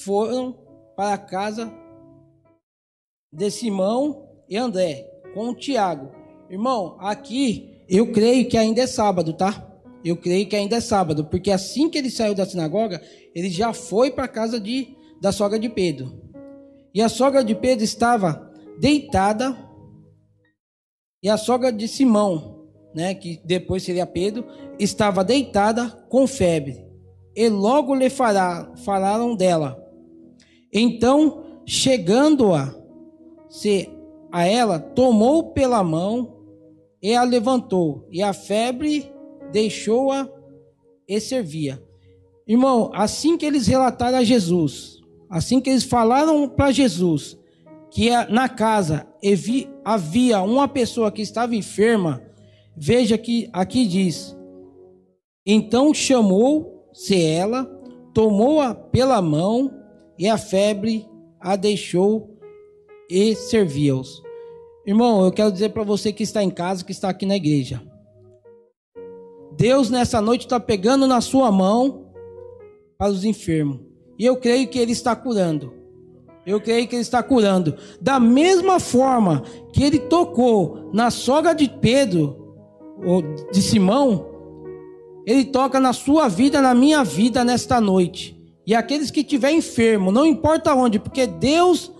foram 0.04 0.56
para 0.96 1.14
a 1.14 1.18
casa 1.18 1.72
de 3.32 3.50
Simão 3.50 4.26
e 4.48 4.56
André, 4.56 5.08
com 5.34 5.50
o 5.50 5.54
Tiago. 5.54 6.10
Irmão, 6.48 6.96
aqui 7.00 7.82
eu 7.88 8.12
creio 8.12 8.48
que 8.48 8.56
ainda 8.56 8.82
é 8.82 8.86
sábado, 8.86 9.32
tá? 9.32 9.62
Eu 10.04 10.16
creio 10.16 10.48
que 10.48 10.56
ainda 10.56 10.76
é 10.76 10.80
sábado, 10.80 11.24
porque 11.24 11.50
assim 11.50 11.90
que 11.90 11.98
ele 11.98 12.10
saiu 12.10 12.34
da 12.34 12.46
sinagoga, 12.46 13.02
ele 13.34 13.50
já 13.50 13.72
foi 13.72 14.10
para 14.10 14.24
a 14.24 14.28
casa 14.28 14.60
de, 14.60 14.95
da 15.20 15.32
sogra 15.32 15.58
de 15.58 15.68
Pedro. 15.68 16.12
E 16.94 17.02
a 17.02 17.08
sogra 17.08 17.44
de 17.44 17.54
Pedro 17.54 17.84
estava 17.84 18.50
deitada, 18.78 19.56
e 21.22 21.28
a 21.28 21.36
sogra 21.36 21.72
de 21.72 21.88
Simão, 21.88 22.66
né, 22.94 23.14
que 23.14 23.40
depois 23.44 23.82
seria 23.82 24.06
Pedro, 24.06 24.44
estava 24.78 25.24
deitada 25.24 25.90
com 26.08 26.26
febre. 26.26 26.84
E 27.34 27.48
logo 27.48 27.94
lhe 27.94 28.08
falaram 28.10 29.34
dela. 29.34 29.82
Então, 30.72 31.44
chegando-a 31.66 32.74
se 33.48 33.90
a 34.30 34.44
ela, 34.44 34.78
tomou 34.78 35.52
pela 35.52 35.82
mão 35.82 36.36
e 37.02 37.14
a 37.14 37.22
levantou, 37.22 38.06
e 38.10 38.22
a 38.22 38.32
febre 38.32 39.10
deixou-a 39.52 40.28
e 41.08 41.20
servia. 41.20 41.82
Irmão, 42.46 42.90
assim 42.94 43.36
que 43.36 43.46
eles 43.46 43.66
relataram 43.66 44.18
a 44.18 44.24
Jesus, 44.24 44.95
assim 45.28 45.60
que 45.60 45.70
eles 45.70 45.84
falaram 45.84 46.48
para 46.48 46.72
Jesus 46.72 47.38
que 47.90 48.10
na 48.28 48.48
casa 48.48 49.06
havia 49.84 50.42
uma 50.42 50.68
pessoa 50.68 51.10
que 51.10 51.22
estava 51.22 51.56
enferma, 51.56 52.22
veja 52.76 53.16
que 53.16 53.48
aqui 53.52 53.86
diz: 53.86 54.36
então 55.46 55.94
chamou-se 55.94 57.22
ela, 57.22 57.64
tomou-a 58.12 58.74
pela 58.74 59.22
mão 59.22 59.72
e 60.18 60.28
a 60.28 60.36
febre 60.36 61.08
a 61.40 61.54
deixou 61.56 62.36
e 63.08 63.34
servia-os. 63.34 64.22
Irmão, 64.84 65.24
eu 65.24 65.32
quero 65.32 65.52
dizer 65.52 65.70
para 65.70 65.82
você 65.82 66.12
que 66.12 66.22
está 66.22 66.42
em 66.42 66.50
casa, 66.50 66.84
que 66.84 66.92
está 66.92 67.08
aqui 67.08 67.24
na 67.24 67.36
igreja. 67.36 67.82
Deus 69.56 69.88
nessa 69.88 70.20
noite 70.20 70.42
está 70.42 70.60
pegando 70.60 71.06
na 71.06 71.20
sua 71.20 71.50
mão 71.50 72.10
para 72.98 73.10
os 73.10 73.24
enfermos. 73.24 73.95
E 74.18 74.24
eu 74.24 74.36
creio 74.36 74.68
que 74.68 74.78
Ele 74.78 74.92
está 74.92 75.14
curando. 75.14 75.72
Eu 76.46 76.60
creio 76.60 76.86
que 76.86 76.94
Ele 76.94 77.02
está 77.02 77.22
curando. 77.22 77.74
Da 78.00 78.20
mesma 78.20 78.78
forma 78.78 79.42
que 79.72 79.82
Ele 79.82 79.98
tocou 79.98 80.90
na 80.92 81.10
sogra 81.10 81.54
de 81.54 81.68
Pedro, 81.68 82.46
ou 83.04 83.22
de 83.50 83.60
Simão, 83.60 84.26
Ele 85.26 85.44
toca 85.44 85.80
na 85.80 85.92
sua 85.92 86.28
vida, 86.28 86.62
na 86.62 86.74
minha 86.74 87.04
vida 87.04 87.44
nesta 87.44 87.80
noite. 87.80 88.36
E 88.66 88.74
aqueles 88.74 89.10
que 89.10 89.20
estiver 89.20 89.52
enfermo, 89.52 90.10
não 90.10 90.26
importa 90.26 90.74
onde, 90.74 90.98
porque 90.98 91.26
Deus, 91.26 91.92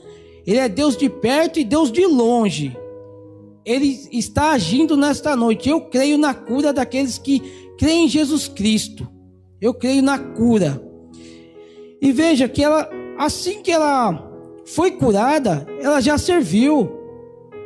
Ele 0.46 0.58
é 0.58 0.68
Deus 0.68 0.96
de 0.96 1.08
perto 1.08 1.58
e 1.58 1.64
Deus 1.64 1.90
de 1.92 2.06
longe. 2.06 2.76
Ele 3.64 3.98
está 4.12 4.52
agindo 4.52 4.96
nesta 4.96 5.34
noite. 5.34 5.68
Eu 5.68 5.80
creio 5.80 6.16
na 6.16 6.32
cura 6.32 6.72
daqueles 6.72 7.18
que 7.18 7.40
creem 7.76 8.04
em 8.04 8.08
Jesus 8.08 8.46
Cristo. 8.46 9.08
Eu 9.60 9.74
creio 9.74 10.02
na 10.02 10.18
cura. 10.18 10.80
E 12.00 12.12
veja 12.12 12.48
que 12.48 12.62
ela, 12.62 12.88
assim 13.18 13.62
que 13.62 13.70
ela 13.70 14.30
foi 14.64 14.90
curada, 14.92 15.66
ela 15.80 16.00
já 16.00 16.18
serviu. 16.18 16.90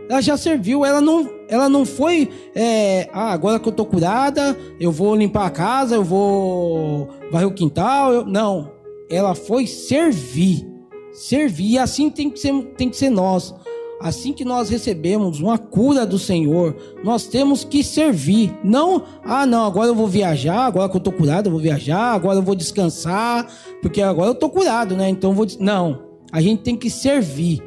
Ela 0.08 0.20
já 0.20 0.36
serviu. 0.36 0.84
Ela 0.84 1.00
não, 1.00 1.28
ela 1.48 1.68
não 1.68 1.84
foi, 1.84 2.28
é, 2.54 3.08
ah, 3.12 3.32
agora 3.32 3.58
que 3.58 3.68
eu 3.68 3.70
estou 3.70 3.86
curada, 3.86 4.56
eu 4.78 4.92
vou 4.92 5.14
limpar 5.16 5.46
a 5.46 5.50
casa, 5.50 5.94
eu 5.94 6.04
vou 6.04 7.08
varrer 7.30 7.48
o 7.48 7.54
quintal. 7.54 8.12
Eu, 8.12 8.26
não. 8.26 8.70
Ela 9.10 9.34
foi 9.34 9.66
servir. 9.66 10.66
Servir. 11.12 11.72
E 11.72 11.78
assim 11.78 12.10
tem 12.10 12.30
que 12.30 12.38
ser, 12.38 12.52
tem 12.76 12.88
que 12.88 12.96
ser 12.96 13.10
nós. 13.10 13.54
Assim 14.00 14.32
que 14.32 14.46
nós 14.46 14.70
recebemos 14.70 15.40
uma 15.40 15.58
cura 15.58 16.06
do 16.06 16.18
Senhor, 16.18 16.74
nós 17.04 17.26
temos 17.26 17.64
que 17.64 17.84
servir. 17.84 18.58
Não, 18.64 19.04
ah, 19.22 19.44
não, 19.44 19.66
agora 19.66 19.88
eu 19.88 19.94
vou 19.94 20.08
viajar, 20.08 20.64
agora 20.64 20.88
que 20.88 20.96
eu 20.96 21.00
tô 21.02 21.12
curado, 21.12 21.48
eu 21.48 21.52
vou 21.52 21.60
viajar, 21.60 22.14
agora 22.14 22.38
eu 22.38 22.42
vou 22.42 22.54
descansar, 22.54 23.46
porque 23.82 24.00
agora 24.00 24.30
eu 24.30 24.34
tô 24.34 24.48
curado, 24.48 24.96
né? 24.96 25.10
Então 25.10 25.32
eu 25.32 25.36
vou. 25.36 25.46
Não, 25.58 26.02
a 26.32 26.40
gente 26.40 26.62
tem 26.62 26.74
que 26.74 26.88
servir. 26.88 27.62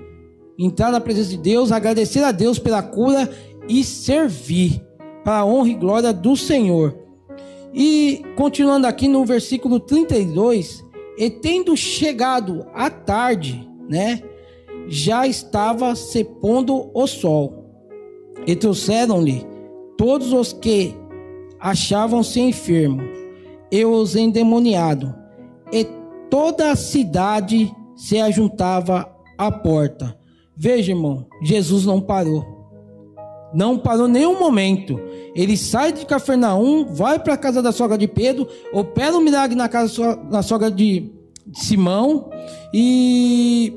Entrar 0.57 0.91
na 0.91 0.99
presença 0.99 1.29
de 1.29 1.37
Deus, 1.37 1.71
agradecer 1.71 2.23
a 2.23 2.31
Deus 2.31 2.57
pela 2.57 2.81
cura 2.81 3.29
e 3.69 3.83
servir 3.83 4.81
para 5.23 5.37
a 5.37 5.45
honra 5.45 5.69
e 5.69 5.75
glória 5.75 6.11
do 6.11 6.35
Senhor. 6.35 6.97
E 7.71 8.23
continuando 8.35 8.87
aqui 8.87 9.07
no 9.07 9.23
versículo 9.23 9.79
32, 9.79 10.83
e 11.15 11.29
tendo 11.29 11.77
chegado 11.77 12.65
à 12.73 12.89
tarde, 12.89 13.69
né? 13.87 14.23
Já 14.87 15.25
estava 15.25 15.95
se 15.95 16.23
pondo 16.23 16.89
o 16.93 17.07
sol. 17.07 17.63
E 18.45 18.55
trouxeram-lhe 18.55 19.45
todos 19.97 20.33
os 20.33 20.51
que 20.51 20.93
achavam-se 21.59 22.39
enfermos 22.39 23.05
e 23.71 23.85
os 23.85 24.15
endemoniados. 24.15 25.11
E 25.71 25.87
toda 26.29 26.71
a 26.71 26.75
cidade 26.75 27.73
se 27.95 28.19
ajuntava 28.19 29.09
à 29.37 29.51
porta. 29.51 30.17
Veja, 30.55 30.91
irmão, 30.91 31.25
Jesus 31.41 31.85
não 31.85 32.01
parou. 32.01 32.45
Não 33.53 33.77
parou 33.77 34.07
nenhum 34.07 34.39
momento. 34.39 34.99
Ele 35.35 35.55
sai 35.55 35.91
de 35.91 36.05
Cafarnaum, 36.05 36.85
vai 36.85 37.19
para 37.19 37.33
a 37.33 37.37
casa 37.37 37.61
da 37.61 37.71
sogra 37.71 37.97
de 37.97 38.07
Pedro, 38.07 38.47
opera 38.73 39.15
um 39.15 39.21
milagre 39.21 39.55
na 39.55 39.69
casa 39.69 40.15
da 40.15 40.41
sogra 40.41 40.69
de 40.69 41.11
Simão 41.53 42.29
e 42.73 43.73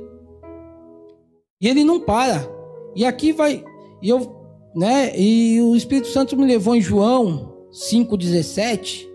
e 1.61 1.69
ele 1.69 1.85
não 1.85 2.01
para. 2.01 2.49
E 2.95 3.05
aqui 3.05 3.33
vai, 3.33 3.65
e 4.03 4.09
eu, 4.09 4.35
né? 4.75 5.19
E 5.19 5.61
o 5.63 5.75
Espírito 5.75 6.09
Santo 6.09 6.37
me 6.37 6.47
levou 6.47 6.75
em 6.75 6.81
João 6.81 7.55
5:17, 7.73 9.09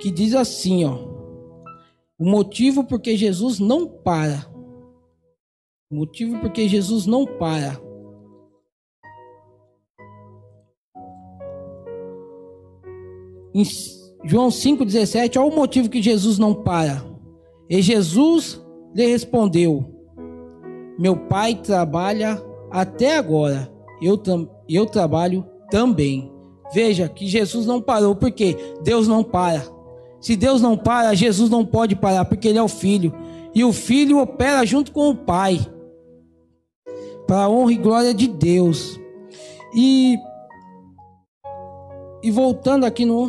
que 0.00 0.10
diz 0.10 0.34
assim, 0.34 0.84
ó: 0.84 0.98
O 2.18 2.24
motivo 2.24 2.84
porque 2.84 3.16
Jesus 3.16 3.58
não 3.58 3.86
para. 3.86 4.46
Motivo 5.90 6.38
porque 6.40 6.68
Jesus 6.68 7.06
não 7.06 7.24
para. 7.24 7.80
Em 13.54 13.64
João 14.24 14.48
5,17, 14.48 15.40
olha 15.40 15.50
o 15.50 15.56
motivo 15.56 15.88
que 15.88 16.02
Jesus 16.02 16.38
não 16.38 16.54
para. 16.54 17.04
E 17.68 17.80
Jesus 17.80 18.60
lhe 18.94 19.06
respondeu: 19.06 19.97
Meu 20.98 21.16
pai 21.16 21.54
trabalha 21.54 22.42
até 22.70 23.16
agora, 23.16 23.72
eu, 24.02 24.20
eu 24.68 24.84
trabalho 24.84 25.46
também. 25.70 26.32
Veja 26.72 27.08
que 27.08 27.26
Jesus 27.26 27.66
não 27.66 27.80
parou, 27.80 28.14
porque 28.14 28.56
Deus 28.82 29.08
não 29.08 29.22
para. 29.22 29.62
Se 30.20 30.34
Deus 30.36 30.60
não 30.60 30.76
para, 30.76 31.14
Jesus 31.14 31.48
não 31.48 31.64
pode 31.64 31.94
parar, 31.94 32.24
porque 32.24 32.48
Ele 32.48 32.58
é 32.58 32.62
o 32.62 32.68
Filho. 32.68 33.14
E 33.54 33.64
o 33.64 33.72
Filho 33.72 34.18
opera 34.18 34.64
junto 34.66 34.92
com 34.92 35.08
o 35.08 35.16
Pai, 35.16 35.58
para 37.26 37.44
a 37.44 37.48
honra 37.48 37.72
e 37.72 37.76
glória 37.76 38.12
de 38.12 38.26
Deus. 38.26 38.98
E, 39.74 40.16
e 42.22 42.30
voltando 42.30 42.84
aqui 42.84 43.04
no. 43.04 43.28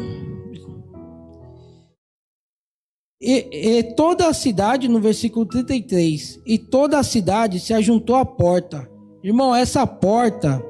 E, 3.22 3.80
e 3.80 3.84
toda 3.96 4.28
a 4.28 4.34
cidade, 4.34 4.88
no 4.88 5.02
versículo 5.02 5.46
33, 5.46 6.42
e 6.46 6.58
toda 6.58 6.98
a 6.98 7.04
cidade 7.04 7.60
se 7.60 7.74
ajuntou 7.74 8.16
à 8.16 8.26
porta. 8.26 8.90
Irmão, 9.22 9.54
essa 9.54 9.86
porta, 9.86 10.64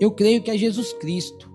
eu 0.00 0.10
creio 0.10 0.42
que 0.42 0.50
é 0.50 0.56
Jesus 0.56 0.92
Cristo. 0.94 1.50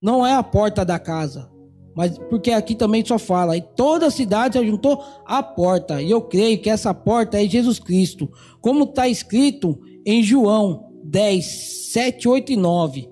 Não 0.00 0.26
é 0.26 0.34
a 0.34 0.42
porta 0.42 0.84
da 0.84 0.98
casa. 0.98 1.50
Mas 1.94 2.16
porque 2.18 2.50
aqui 2.50 2.74
também 2.74 3.04
só 3.04 3.18
fala, 3.18 3.56
e 3.56 3.62
toda 3.62 4.06
a 4.06 4.10
cidade 4.10 4.58
se 4.58 4.66
juntou 4.66 5.02
à 5.24 5.42
porta. 5.42 6.02
E 6.02 6.10
eu 6.10 6.22
creio 6.22 6.60
que 6.60 6.70
essa 6.70 6.92
porta 6.92 7.42
é 7.42 7.48
Jesus 7.48 7.78
Cristo. 7.78 8.30
Como 8.60 8.84
está 8.84 9.08
escrito 9.08 9.78
em 10.04 10.22
João 10.22 10.92
10, 11.04 11.92
7, 11.92 12.28
8 12.28 12.52
e 12.52 12.56
9. 12.56 13.10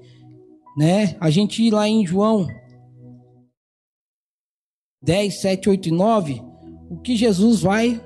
Né? 0.77 1.17
A 1.21 1.31
gente 1.31 1.63
ir 1.63 1.73
lá 1.73 1.89
em 1.89 2.07
João 2.07 2.47
10, 5.03 5.41
7, 5.41 5.69
8 5.69 5.89
e 5.89 5.93
9. 5.93 6.50
O 6.91 6.97
que 6.97 7.15
Jesus 7.15 7.63
vai 7.63 8.03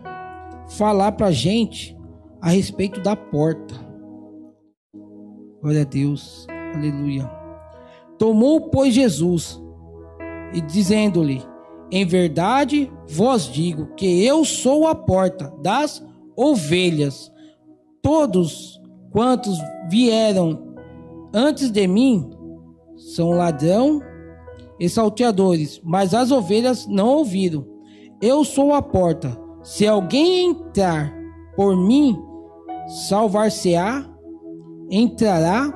falar 0.68 1.12
para 1.12 1.28
a 1.28 1.32
gente 1.32 1.96
a 2.40 2.50
respeito 2.50 3.00
da 3.00 3.16
porta. 3.16 3.74
Glória 5.62 5.80
a 5.80 5.84
Deus. 5.84 6.46
Aleluia. 6.74 7.30
Tomou, 8.18 8.68
pois, 8.68 8.92
Jesus 8.92 9.58
e 10.52 10.60
dizendo-lhe: 10.60 11.42
Em 11.90 12.04
verdade 12.04 12.92
vos 13.08 13.50
digo 13.50 13.86
que 13.96 14.22
eu 14.24 14.44
sou 14.44 14.86
a 14.86 14.94
porta 14.94 15.52
das 15.62 16.04
ovelhas. 16.36 17.32
Todos 18.02 18.78
quantos 19.10 19.58
vieram 19.88 20.74
antes 21.32 21.70
de 21.70 21.86
mim 21.86 22.28
são 22.96 23.30
ladrão 23.30 24.02
e 24.78 24.88
salteadores, 24.88 25.80
mas 25.82 26.12
as 26.12 26.30
ovelhas 26.30 26.86
não 26.86 27.08
ouviram. 27.08 27.73
Eu 28.24 28.42
sou 28.42 28.72
a 28.72 28.80
porta. 28.80 29.38
Se 29.62 29.86
alguém 29.86 30.46
entrar 30.46 31.14
por 31.54 31.76
mim, 31.76 32.18
salvar-se-á, 33.06 34.02
entrará 34.90 35.70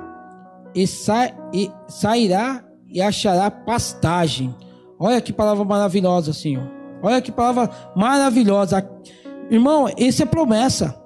e, 0.74 0.86
sa 0.86 1.30
e 1.52 1.70
sairá 1.88 2.64
e 2.88 3.02
achará 3.02 3.50
pastagem. 3.50 4.54
Olha 4.98 5.20
que 5.20 5.30
palavra 5.30 5.62
maravilhosa, 5.62 6.32
Senhor. 6.32 6.66
Olha 7.02 7.20
que 7.20 7.30
palavra 7.30 7.68
maravilhosa. 7.94 8.88
Irmão, 9.50 9.86
isso 9.98 10.22
é 10.22 10.26
promessa. 10.26 10.98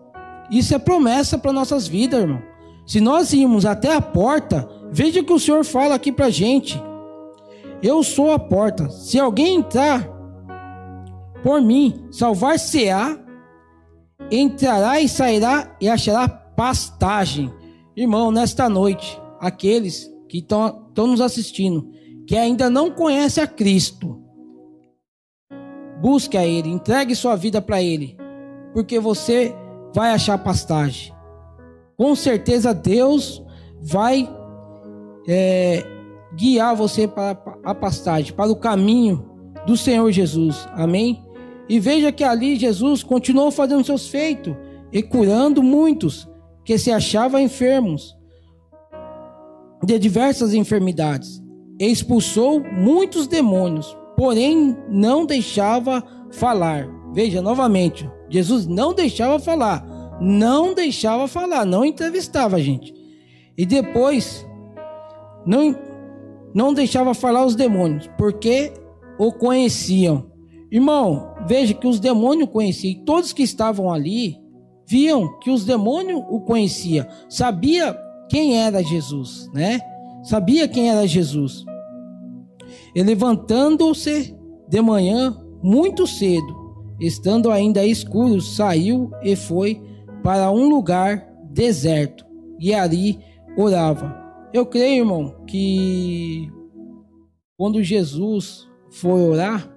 Isso 0.49 0.73
é 0.73 0.79
promessa 0.79 1.37
para 1.37 1.53
nossas 1.53 1.89
vidas, 1.89 2.21
irmão. 2.21 2.41
Se 2.87 3.01
nós 3.01 3.33
irmos 3.33 3.67
até 3.67 3.97
a 3.97 4.01
porta, 4.01 4.69
veja 4.93 5.19
o 5.19 5.25
que 5.25 5.33
o 5.33 5.41
Senhor 5.41 5.65
fala 5.65 5.97
aqui 5.97 6.13
para 6.13 6.31
gente. 6.31 6.81
Eu 7.83 8.05
sou 8.05 8.31
a 8.31 8.39
porta. 8.39 8.89
Se 8.91 9.19
alguém 9.19 9.57
entrar 9.57 10.22
por 11.43 11.61
mim, 11.61 12.07
salvar-se-á, 12.11 13.19
entrará 14.31 15.01
e 15.01 15.09
sairá 15.09 15.77
e 15.81 15.89
achará 15.89 16.29
pastagem. 16.29 17.53
Irmão, 17.97 18.31
nesta 18.31 18.69
noite, 18.69 19.21
aqueles 19.41 20.11
que 20.29 20.39
estão 20.39 20.89
nos 20.97 21.21
assistindo, 21.21 21.91
que 22.27 22.37
ainda 22.37 22.71
não 22.71 22.91
conhece 22.91 23.41
a 23.41 23.47
Cristo, 23.47 24.23
busque 26.01 26.37
a 26.37 26.47
Ele, 26.47 26.69
entregue 26.69 27.15
sua 27.15 27.37
vida 27.37 27.61
para 27.61 27.83
Ele, 27.83 28.17
porque 28.73 28.99
você 28.99 29.55
vai 29.95 30.13
achar 30.13 30.39
pastagem. 30.39 31.13
Com 31.97 32.15
certeza 32.15 32.73
Deus 32.73 33.43
vai 33.81 34.29
é, 35.29 35.85
guiar 36.35 36.75
você 36.75 37.07
para 37.07 37.37
a 37.65 37.75
pastagem, 37.75 38.33
para 38.33 38.51
o 38.51 38.57
caminho 38.57 39.29
do 39.67 39.77
Senhor 39.77 40.11
Jesus. 40.11 40.67
Amém? 40.73 41.23
E 41.69 41.79
veja 41.79 42.13
que 42.13 42.25
ali 42.25 42.57
Jesus 42.57 43.03
continuou 43.03 43.51
fazendo 43.51 43.85
seus 43.85 44.09
feitos 44.09 44.55
e 44.93 45.03
curando 45.03 45.63
muitos 45.63 46.29
que 46.65 46.77
se 46.79 46.91
achavam 46.91 47.41
enfermos 47.41 48.17
de 49.85 49.99
diversas 49.99 50.55
enfermidades 50.55 51.43
expulsou 51.79 52.63
muitos 52.63 53.27
demônios, 53.27 53.97
porém 54.17 54.77
não 54.89 55.27
deixava 55.27 56.03
falar. 56.31 56.89
Veja 57.13 57.43
novamente, 57.43 58.09
Jesus 58.29 58.67
não 58.67 58.95
deixava 58.95 59.39
falar, 59.39 59.85
não 60.21 60.75
deixava 60.75 61.27
falar, 61.27 61.65
não 61.65 61.85
entrevistava 61.85 62.57
a 62.57 62.61
gente. 62.61 62.95
E 63.57 63.67
depois 63.67 64.47
não 65.45 65.77
não 66.55 66.75
deixava 66.75 67.15
falar 67.15 67.47
os 67.47 67.57
demônios, 67.57 68.11
porque 68.19 68.73
o 69.19 69.33
conheciam. 69.33 70.32
Irmão, 70.73 71.35
veja 71.47 71.75
que 71.75 71.87
os 71.87 72.01
demônios 72.01 72.49
conheciam, 72.49 72.93
e 72.93 73.05
todos 73.05 73.35
que 73.35 73.43
estavam 73.43 73.93
ali 73.93 74.39
viam 74.89 75.39
que 75.39 75.51
os 75.51 75.67
demônios 75.67 76.23
o 76.31 76.41
conheciam, 76.41 77.07
sabia 77.29 77.95
quem 78.31 78.57
era 78.57 78.83
Jesus, 78.83 79.51
né? 79.53 79.79
Sabia 80.25 80.67
quem 80.67 80.89
era 80.89 81.07
Jesus. 81.07 81.63
E 82.95 83.03
levantando-se 83.03 84.35
de 84.67 84.81
manhã 84.81 85.37
muito 85.63 86.07
cedo, 86.07 86.87
estando 86.99 87.51
ainda 87.51 87.85
escuro, 87.85 88.41
saiu 88.41 89.11
e 89.23 89.37
foi 89.37 89.79
para 90.23 90.51
um 90.51 90.71
lugar 90.71 91.29
deserto 91.51 92.25
e 92.59 92.73
ali 92.73 93.19
orava. 93.59 94.17
Eu 94.55 94.65
creio, 94.65 95.03
irmão, 95.03 95.35
que 95.47 96.51
quando 97.59 97.83
Jesus 97.83 98.67
foi 98.91 99.21
orar, 99.21 99.71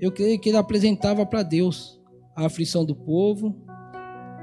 eu 0.00 0.12
creio 0.12 0.38
que 0.38 0.48
ele 0.48 0.58
apresentava 0.58 1.26
para 1.26 1.42
Deus 1.42 2.00
a 2.36 2.46
aflição 2.46 2.84
do 2.84 2.94
povo, 2.94 3.54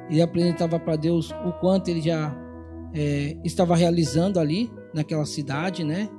ele 0.10 0.22
apresentava 0.22 0.80
para 0.80 0.96
Deus 0.96 1.32
o 1.46 1.54
quanto 1.60 1.88
ele 1.89 2.02
já 2.02 2.36
é, 2.94 3.38
estava 3.44 3.76
realizando 3.76 4.39
ali 4.39 4.70
naquela 4.94 5.26
cidade, 5.26 5.84
né? 5.84 6.10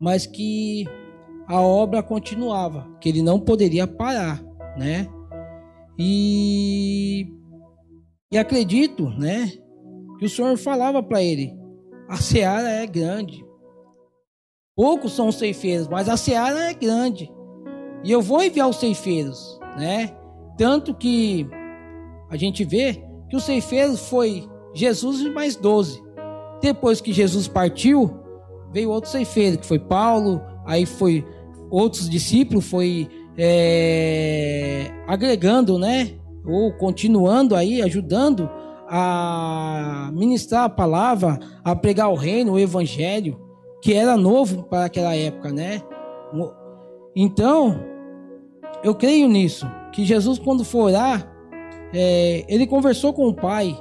Mas 0.00 0.26
que 0.26 0.86
a 1.46 1.60
obra 1.60 2.02
continuava, 2.02 2.88
que 3.00 3.08
ele 3.08 3.22
não 3.22 3.38
poderia 3.38 3.86
parar, 3.86 4.42
né? 4.76 5.08
E, 5.98 7.26
e 8.32 8.38
acredito, 8.38 9.08
né, 9.10 9.52
que 10.18 10.26
o 10.26 10.28
Senhor 10.28 10.56
falava 10.56 11.02
para 11.02 11.22
ele: 11.22 11.52
a 12.08 12.16
seara 12.16 12.68
é 12.68 12.86
grande. 12.86 13.44
Poucos 14.76 15.12
são 15.12 15.28
os 15.28 15.36
ceifeiros, 15.36 15.86
mas 15.86 16.08
a 16.08 16.16
seara 16.16 16.70
é 16.70 16.74
grande. 16.74 17.30
E 18.04 18.12
eu 18.12 18.20
vou 18.20 18.42
enviar 18.42 18.68
os 18.68 18.76
ceifeiros, 18.76 19.58
né? 19.78 20.14
Tanto 20.58 20.94
que 20.94 21.48
a 22.30 22.36
gente 22.36 22.62
vê 22.62 23.02
que 23.30 23.36
os 23.36 23.44
ceifeiros 23.44 24.08
foi 24.08 24.46
Jesus 24.74 25.20
e 25.20 25.30
mais 25.30 25.56
doze. 25.56 26.02
Depois 26.60 27.00
que 27.00 27.12
Jesus 27.12 27.48
partiu, 27.48 28.10
veio 28.72 28.90
outro 28.90 29.10
ceifeiro, 29.10 29.58
que 29.58 29.66
foi 29.66 29.78
Paulo, 29.78 30.40
aí 30.66 30.84
foi 30.84 31.24
outros 31.70 32.08
discípulos, 32.08 32.66
foi 32.66 33.08
é, 33.38 34.90
agregando, 35.06 35.78
né? 35.78 36.12
Ou 36.46 36.72
continuando 36.74 37.56
aí, 37.56 37.80
ajudando 37.80 38.50
a 38.86 40.10
ministrar 40.12 40.64
a 40.64 40.68
palavra, 40.68 41.38
a 41.64 41.74
pregar 41.74 42.10
o 42.10 42.14
reino, 42.14 42.52
o 42.52 42.58
evangelho, 42.58 43.40
que 43.80 43.94
era 43.94 44.16
novo 44.16 44.64
para 44.64 44.84
aquela 44.84 45.16
época, 45.16 45.50
né? 45.52 45.80
Então, 47.16 47.93
eu 48.84 48.94
creio 48.94 49.28
nisso, 49.28 49.66
que 49.92 50.04
Jesus, 50.04 50.38
quando 50.38 50.64
for 50.64 50.90
orar, 50.90 51.28
é, 51.92 52.44
ele 52.48 52.66
conversou 52.66 53.12
com 53.12 53.26
o 53.26 53.34
Pai, 53.34 53.76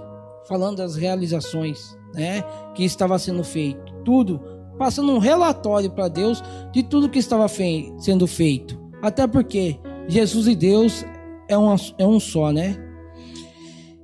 falando 0.48 0.78
das 0.78 0.96
realizações, 0.96 1.98
né? 2.14 2.44
Que 2.74 2.84
estava 2.84 3.20
sendo 3.20 3.44
feito, 3.44 3.94
tudo 4.06 4.40
passando 4.78 5.12
um 5.12 5.20
relatório 5.20 5.92
para 5.92 6.08
Deus 6.08 6.44
de 6.72 6.84
tudo 6.84 7.10
que 7.10 7.20
estava 7.20 7.48
sendo 7.48 8.28
feito. 8.28 8.80
Até 9.02 9.28
porque 9.28 9.80
Jesus 10.08 10.48
e 10.48 10.56
Deus 10.56 11.06
é 11.48 11.58
um, 11.58 11.76
é 11.98 12.06
um 12.06 12.20
só, 12.20 12.52
né? 12.52 12.78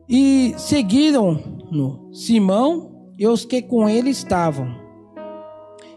E 0.07 0.53
seguiram-no 0.57 2.09
Simão 2.13 3.13
e 3.17 3.27
os 3.27 3.45
que 3.45 3.61
com 3.61 3.87
ele 3.87 4.09
estavam. 4.09 4.67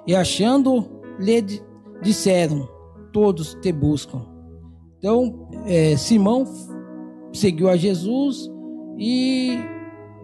E 0.06 0.14
achando-lhe 0.14 1.62
disseram: 2.02 2.68
Todos 3.12 3.54
te 3.54 3.72
buscam. 3.72 4.31
Então, 5.02 5.48
é, 5.66 5.96
Simão 5.96 6.44
seguiu 7.32 7.68
a 7.68 7.76
Jesus 7.76 8.48
e 8.96 9.58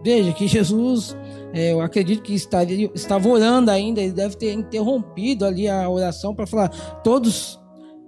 veja 0.01 0.31
que 0.31 0.47
Jesus, 0.47 1.17
é, 1.51 1.73
eu 1.73 1.81
acredito 1.81 2.23
que 2.23 2.33
estaria, 2.33 2.89
estava 2.95 3.27
orando 3.27 3.69
ainda, 3.69 3.99
ele 3.99 4.13
deve 4.13 4.37
ter 4.37 4.53
interrompido 4.53 5.43
ali 5.43 5.67
a 5.67 5.89
oração 5.89 6.33
para 6.33 6.47
falar: 6.47 6.69
Todos, 7.03 7.59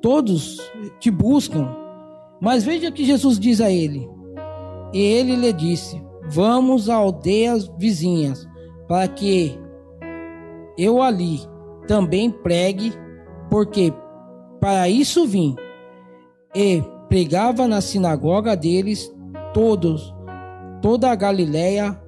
todos 0.02 0.62
te 0.98 1.12
buscam. 1.12 1.76
Mas 2.40 2.64
veja 2.64 2.90
que 2.90 3.04
Jesus 3.04 3.38
diz 3.38 3.60
a 3.60 3.70
ele: 3.70 4.10
E 4.94 5.02
ele 5.02 5.36
lhe 5.36 5.52
disse: 5.52 6.02
Vamos 6.30 6.90
a 6.90 6.96
aldeias 6.96 7.68
vizinhas, 7.78 8.48
para 8.88 9.10
que 9.10 9.60
eu 10.78 11.02
ali 11.02 11.42
também 11.86 12.32
pregue, 12.32 12.94
porque 13.50 13.94
para 14.62 14.88
isso 14.88 15.28
vim. 15.28 15.54
E 16.54 16.84
pregava 17.08 17.68
na 17.68 17.82
sinagoga 17.82 18.56
deles 18.56 19.14
todos, 19.54 20.14
toda 20.82 21.10
a 21.10 21.16
Galiléia 21.16 22.00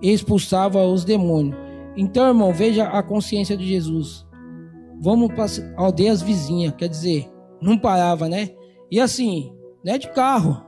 e 0.00 0.12
expulsava 0.12 0.84
os 0.84 1.04
demônios. 1.04 1.56
Então, 1.96 2.26
irmão, 2.26 2.52
veja 2.52 2.84
a 2.84 3.02
consciência 3.02 3.56
de 3.56 3.66
Jesus. 3.66 4.26
Vamos 5.00 5.32
para 5.34 5.46
aldeias 5.76 6.22
vizinhas, 6.22 6.74
quer 6.76 6.88
dizer, 6.88 7.28
não 7.60 7.76
parava, 7.76 8.28
né? 8.28 8.50
E 8.90 9.00
assim, 9.00 9.52
não 9.84 9.94
é 9.94 9.98
de 9.98 10.08
carro. 10.10 10.62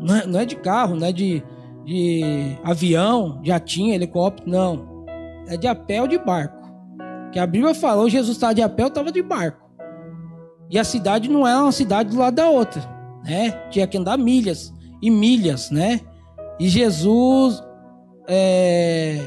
Não 0.00 0.14
é, 0.14 0.26
não 0.26 0.40
é 0.40 0.44
de 0.44 0.56
carro, 0.56 0.94
não 0.94 1.06
é 1.06 1.12
de, 1.12 1.42
de 1.84 2.22
avião, 2.62 3.40
jatinho, 3.42 3.94
helicóptero, 3.94 4.50
não. 4.50 5.04
É 5.48 5.56
de 5.56 5.66
a 5.66 5.74
pé 5.74 6.02
ou 6.02 6.08
de 6.08 6.18
barco. 6.18 6.56
Que 7.32 7.38
a 7.38 7.46
Bíblia 7.46 7.74
falou, 7.74 8.08
Jesus 8.08 8.36
estava 8.36 8.54
de 8.54 8.62
a 8.62 8.68
pé 8.68 8.84
ou 8.84 8.88
estava 8.88 9.10
de 9.10 9.22
barco. 9.22 9.65
E 10.70 10.78
a 10.78 10.84
cidade 10.84 11.28
não 11.28 11.46
era 11.46 11.62
uma 11.62 11.72
cidade 11.72 12.10
do 12.10 12.18
lado 12.18 12.34
da 12.34 12.48
outra, 12.48 12.82
né? 13.24 13.50
Tinha 13.70 13.86
que 13.86 13.96
andar 13.96 14.18
milhas 14.18 14.72
e 15.00 15.10
milhas, 15.10 15.70
né? 15.70 16.00
E 16.58 16.68
Jesus 16.68 17.62
é, 18.28 19.20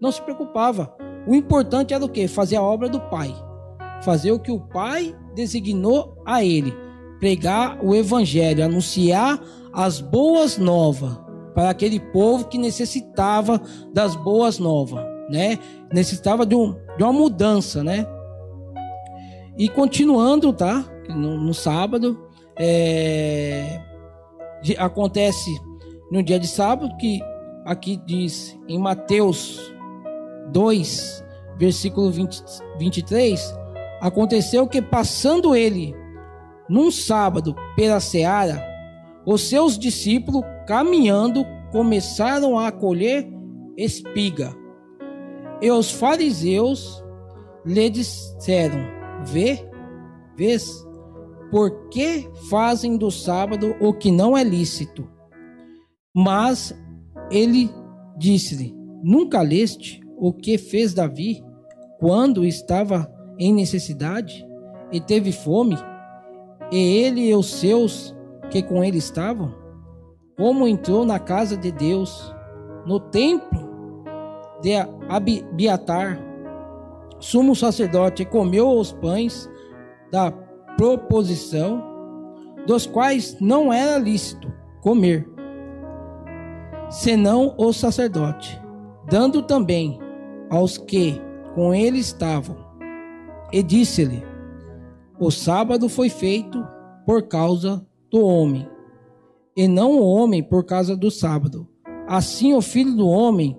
não 0.00 0.12
se 0.12 0.20
preocupava. 0.20 0.94
O 1.26 1.34
importante 1.34 1.94
era 1.94 2.04
o 2.04 2.08
quê? 2.08 2.26
Fazer 2.28 2.56
a 2.56 2.62
obra 2.62 2.88
do 2.88 3.00
Pai. 3.00 3.34
Fazer 4.02 4.32
o 4.32 4.38
que 4.38 4.50
o 4.50 4.60
Pai 4.60 5.14
designou 5.34 6.20
a 6.26 6.42
ele 6.42 6.74
pregar 7.20 7.78
o 7.84 7.94
evangelho, 7.94 8.64
anunciar 8.64 9.38
as 9.72 10.00
boas 10.00 10.56
novas 10.56 11.18
para 11.54 11.70
aquele 11.70 12.00
povo 12.00 12.46
que 12.46 12.56
necessitava 12.56 13.60
das 13.92 14.16
boas 14.16 14.58
novas, 14.58 15.04
né? 15.30 15.58
Necessitava 15.92 16.46
de, 16.46 16.54
um, 16.54 16.74
de 16.96 17.02
uma 17.04 17.12
mudança, 17.12 17.84
né? 17.84 18.06
E 19.60 19.68
continuando, 19.68 20.54
tá? 20.54 20.82
No, 21.10 21.36
no 21.36 21.52
sábado, 21.52 22.18
é, 22.58 23.78
acontece 24.78 25.50
no 26.10 26.22
dia 26.22 26.38
de 26.38 26.46
sábado 26.46 26.96
que 26.96 27.20
aqui 27.66 28.00
diz 28.06 28.58
em 28.66 28.78
Mateus 28.78 29.70
2, 30.50 31.22
versículo 31.58 32.10
20, 32.10 32.42
23, 32.78 33.54
aconteceu 34.00 34.66
que 34.66 34.80
passando 34.80 35.54
ele 35.54 35.94
num 36.66 36.90
sábado, 36.90 37.54
pela 37.76 38.00
seara, 38.00 38.66
os 39.26 39.42
seus 39.42 39.78
discípulos, 39.78 40.42
caminhando, 40.66 41.44
começaram 41.70 42.58
a 42.58 42.72
colher 42.72 43.28
espiga. 43.76 44.56
E 45.60 45.70
os 45.70 45.90
fariseus 45.90 47.04
lhe 47.66 47.90
disseram: 47.90 48.99
Vê, 49.24 49.68
vês, 50.36 50.86
por 51.50 51.88
que 51.88 52.28
fazem 52.48 52.96
do 52.96 53.10
sábado 53.10 53.76
o 53.80 53.92
que 53.92 54.10
não 54.10 54.36
é 54.36 54.44
lícito? 54.44 55.08
Mas 56.14 56.74
ele 57.30 57.70
disse-lhe: 58.16 58.74
Nunca 59.02 59.42
leste 59.42 60.00
o 60.16 60.32
que 60.32 60.58
fez 60.58 60.94
Davi 60.94 61.42
quando 61.98 62.44
estava 62.44 63.10
em 63.38 63.52
necessidade 63.52 64.46
e 64.92 65.00
teve 65.00 65.32
fome? 65.32 65.76
E 66.70 66.76
ele 66.76 67.28
e 67.28 67.34
os 67.34 67.46
seus 67.46 68.14
que 68.50 68.62
com 68.62 68.84
ele 68.84 68.98
estavam? 68.98 69.54
Como 70.36 70.68
entrou 70.68 71.04
na 71.04 71.18
casa 71.18 71.56
de 71.56 71.72
Deus, 71.72 72.34
no 72.86 73.00
templo 73.00 73.68
de 74.62 74.74
Abiatar, 75.08 76.29
sumo 77.20 77.54
sacerdote, 77.54 78.24
comeu 78.24 78.68
os 78.70 78.92
pães 78.92 79.48
da 80.10 80.32
proposição, 80.76 81.84
dos 82.66 82.86
quais 82.86 83.38
não 83.40 83.72
era 83.72 83.98
lícito 83.98 84.52
comer, 84.80 85.28
senão 86.88 87.54
o 87.56 87.72
sacerdote, 87.72 88.60
dando 89.08 89.42
também 89.42 89.98
aos 90.50 90.76
que 90.78 91.20
com 91.54 91.74
ele 91.74 91.98
estavam. 91.98 92.56
E 93.52 93.62
disse-lhe: 93.62 94.24
o 95.18 95.30
sábado 95.30 95.88
foi 95.88 96.08
feito 96.08 96.66
por 97.04 97.28
causa 97.28 97.86
do 98.10 98.24
homem, 98.24 98.68
e 99.56 99.68
não 99.68 99.98
o 99.98 100.04
homem 100.04 100.42
por 100.42 100.64
causa 100.64 100.96
do 100.96 101.10
sábado. 101.10 101.68
Assim, 102.08 102.54
o 102.54 102.62
filho 102.62 102.96
do 102.96 103.06
homem, 103.06 103.56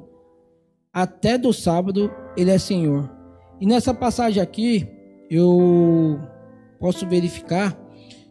até 0.92 1.38
do 1.38 1.54
sábado, 1.54 2.12
ele 2.36 2.52
é 2.52 2.58
senhor. 2.58 3.21
E 3.62 3.66
nessa 3.68 3.94
passagem 3.94 4.42
aqui, 4.42 4.88
eu 5.30 6.20
posso 6.80 7.08
verificar 7.08 7.80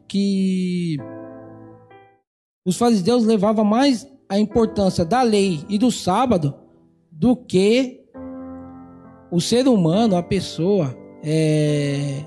que 0.08 0.96
os 2.66 2.76
fariseus 2.76 3.24
levavam 3.24 3.64
mais 3.64 4.10
a 4.28 4.40
importância 4.40 5.04
da 5.04 5.22
lei 5.22 5.64
e 5.68 5.78
do 5.78 5.90
sábado 5.92 6.52
do 7.12 7.36
que 7.36 8.04
o 9.30 9.40
ser 9.40 9.68
humano, 9.68 10.16
a 10.16 10.22
pessoa, 10.22 10.96
é, 11.22 12.24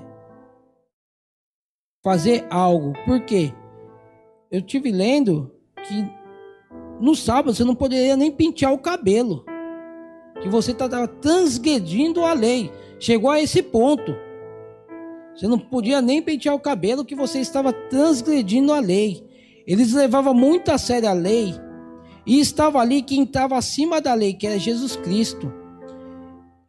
fazer 2.02 2.46
algo. 2.50 2.94
Por 3.04 3.20
quê? 3.26 3.52
Eu 4.50 4.62
tive 4.62 4.90
lendo 4.90 5.54
que 5.86 6.10
no 6.98 7.14
sábado 7.14 7.54
você 7.54 7.64
não 7.64 7.74
poderia 7.74 8.16
nem 8.16 8.32
pentear 8.32 8.72
o 8.72 8.78
cabelo. 8.78 9.44
Que 10.40 10.48
você 10.48 10.72
estava 10.72 11.06
transgredindo 11.06 12.24
a 12.24 12.32
lei. 12.32 12.72
Chegou 13.04 13.30
a 13.30 13.38
esse 13.38 13.62
ponto. 13.62 14.16
Você 15.34 15.46
não 15.46 15.58
podia 15.58 16.00
nem 16.00 16.22
pentear 16.22 16.54
o 16.54 16.58
cabelo 16.58 17.04
que 17.04 17.14
você 17.14 17.38
estava 17.38 17.70
transgredindo 17.70 18.72
a 18.72 18.80
lei. 18.80 19.22
Eles 19.66 19.92
levavam 19.92 20.32
muito 20.32 20.70
a 20.70 20.78
sério 20.78 21.10
a 21.10 21.12
lei. 21.12 21.54
E 22.24 22.40
estava 22.40 22.78
ali 22.78 23.02
quem 23.02 23.24
estava 23.24 23.58
acima 23.58 24.00
da 24.00 24.14
lei, 24.14 24.32
que 24.32 24.46
era 24.46 24.58
Jesus 24.58 24.96
Cristo. 24.96 25.52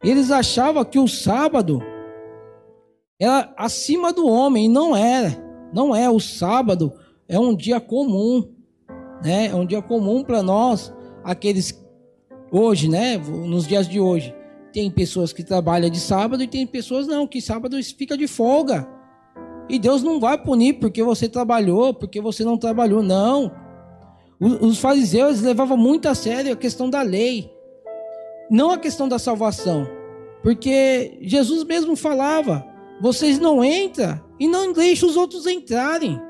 Eles 0.04 0.30
achavam 0.30 0.84
que 0.84 0.98
o 0.98 1.08
sábado 1.08 1.82
era 3.18 3.50
acima 3.56 4.12
do 4.12 4.28
homem, 4.28 4.66
e 4.66 4.68
não 4.68 4.94
era. 4.94 5.42
Não 5.72 5.96
é. 5.96 6.10
O 6.10 6.20
sábado 6.20 6.92
é 7.26 7.40
um 7.40 7.56
dia 7.56 7.80
comum, 7.80 8.46
né? 9.24 9.46
É 9.46 9.54
um 9.54 9.64
dia 9.64 9.80
comum 9.80 10.22
para 10.22 10.42
nós, 10.42 10.92
aqueles 11.24 11.82
hoje, 12.52 12.90
né? 12.90 13.16
Nos 13.16 13.66
dias 13.66 13.88
de 13.88 13.98
hoje. 13.98 14.35
Tem 14.76 14.90
pessoas 14.90 15.32
que 15.32 15.42
trabalham 15.42 15.88
de 15.88 15.98
sábado 15.98 16.42
e 16.42 16.46
tem 16.46 16.66
pessoas 16.66 17.06
não, 17.06 17.26
que 17.26 17.40
sábado 17.40 17.82
fica 17.82 18.14
de 18.14 18.28
folga. 18.28 18.86
E 19.70 19.78
Deus 19.78 20.02
não 20.02 20.20
vai 20.20 20.36
punir 20.36 20.74
porque 20.74 21.02
você 21.02 21.30
trabalhou, 21.30 21.94
porque 21.94 22.20
você 22.20 22.44
não 22.44 22.58
trabalhou, 22.58 23.02
não. 23.02 23.50
Os 24.38 24.78
fariseus 24.78 25.40
levavam 25.40 25.78
muito 25.78 26.10
a 26.10 26.14
sério 26.14 26.52
a 26.52 26.56
questão 26.56 26.90
da 26.90 27.00
lei, 27.00 27.50
não 28.50 28.70
a 28.70 28.76
questão 28.76 29.08
da 29.08 29.18
salvação. 29.18 29.88
Porque 30.42 31.16
Jesus 31.22 31.64
mesmo 31.64 31.96
falava: 31.96 32.62
vocês 33.00 33.38
não 33.38 33.64
entram 33.64 34.20
e 34.38 34.46
não 34.46 34.74
deixam 34.74 35.08
os 35.08 35.16
outros 35.16 35.46
entrarem. 35.46 36.20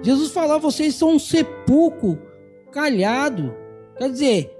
Jesus 0.00 0.30
falava: 0.30 0.60
vocês 0.60 0.94
são 0.94 1.14
um 1.14 1.18
sepulcro 1.18 2.22
calhado. 2.70 3.52
Quer 3.96 4.10
dizer, 4.12 4.56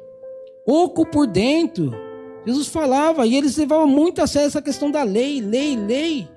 oco 0.66 1.06
por 1.06 1.28
dentro. 1.28 2.07
Jesus 2.46 2.68
falava 2.68 3.26
e 3.26 3.36
eles 3.36 3.56
levavam 3.56 3.86
muito 3.86 4.22
a 4.22 4.26
sério 4.26 4.46
essa 4.46 4.62
questão 4.62 4.90
da 4.90 5.02
lei, 5.02 5.40
lei, 5.40 5.76
lei. 5.76 6.28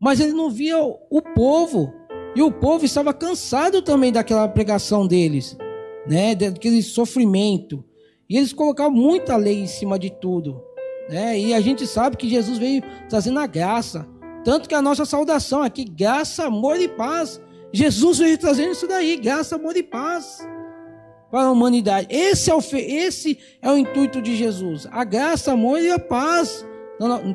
Mas 0.00 0.20
ele 0.20 0.32
não 0.32 0.50
via 0.50 0.78
o 0.78 1.22
povo. 1.34 1.92
E 2.34 2.42
o 2.42 2.52
povo 2.52 2.84
estava 2.84 3.14
cansado 3.14 3.80
também 3.80 4.12
daquela 4.12 4.46
pregação 4.46 5.06
deles, 5.06 5.56
né? 6.06 6.34
Daquele 6.34 6.82
sofrimento. 6.82 7.82
E 8.28 8.36
eles 8.36 8.52
colocavam 8.52 8.92
muita 8.92 9.36
lei 9.36 9.60
em 9.60 9.66
cima 9.66 9.98
de 9.98 10.10
tudo. 10.10 10.60
Né? 11.08 11.38
E 11.38 11.54
a 11.54 11.60
gente 11.60 11.86
sabe 11.86 12.16
que 12.16 12.28
Jesus 12.28 12.58
veio 12.58 12.82
trazendo 13.08 13.38
a 13.38 13.46
graça. 13.46 14.06
Tanto 14.44 14.68
que 14.68 14.74
a 14.74 14.82
nossa 14.82 15.04
saudação 15.04 15.62
aqui, 15.62 15.84
graça, 15.84 16.44
amor 16.44 16.78
e 16.80 16.88
paz. 16.88 17.40
Jesus 17.72 18.18
veio 18.18 18.38
trazendo 18.38 18.72
isso 18.72 18.86
daí, 18.86 19.16
graça, 19.16 19.56
amor 19.56 19.76
e 19.76 19.82
paz. 19.82 20.46
Para 21.36 21.48
a 21.48 21.52
humanidade. 21.52 22.06
Esse 22.08 22.50
é 22.50 22.54
o, 22.54 22.60
esse 22.72 23.38
é 23.60 23.70
o 23.70 23.76
intuito 23.76 24.22
de 24.22 24.34
Jesus. 24.34 24.88
A 24.90 25.04
graça, 25.04 25.52
amor 25.52 25.82
e 25.82 25.90
a 25.90 25.98
paz. 25.98 26.64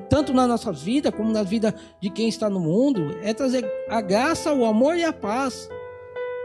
Tanto 0.10 0.34
na 0.34 0.48
nossa 0.48 0.72
vida 0.72 1.12
como 1.12 1.32
na 1.32 1.44
vida 1.44 1.76
de 2.02 2.10
quem 2.10 2.28
está 2.28 2.50
no 2.50 2.60
mundo. 2.60 3.16
É 3.22 3.32
trazer 3.32 3.64
a 3.88 4.02
graça, 4.02 4.52
o 4.52 4.66
amor 4.66 4.96
e 4.96 5.04
a 5.04 5.14
paz. 5.14 5.70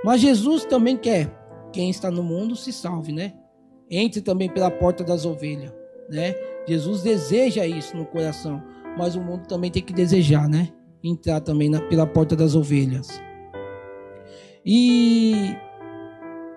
Mas 0.05 0.21
Jesus 0.21 0.67
também 0.67 0.99
quer 0.99 1.35
quem 1.73 1.89
está 1.89 2.11
no 2.11 2.23
mundo 2.23 2.55
se 2.55 2.71
salve, 2.75 3.11
né? 3.11 3.33
Entre 3.91 4.21
também 4.21 4.51
pela 4.51 4.71
porta 4.71 5.03
das 5.03 5.25
ovelhas, 5.25 5.73
né? 6.11 6.35
Jesus 6.69 7.01
deseja 7.01 7.67
isso 7.67 7.97
no 7.97 8.05
coração, 8.05 8.63
mas 8.99 9.17
o 9.17 9.21
mundo 9.23 9.47
também 9.47 9.71
tem 9.71 9.83
que 9.83 9.95
desejar, 9.95 10.47
né? 10.47 10.69
Entrar 11.03 11.41
também 11.41 11.71
na, 11.71 11.81
pela 11.81 12.07
porta 12.07 12.37
das 12.37 12.55
ovelhas. 12.55 13.19
E 14.63 15.57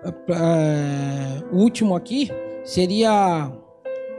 uh, 0.04 1.54
o 1.54 1.58
último 1.58 1.94
aqui 1.94 2.30
seria 2.64 3.52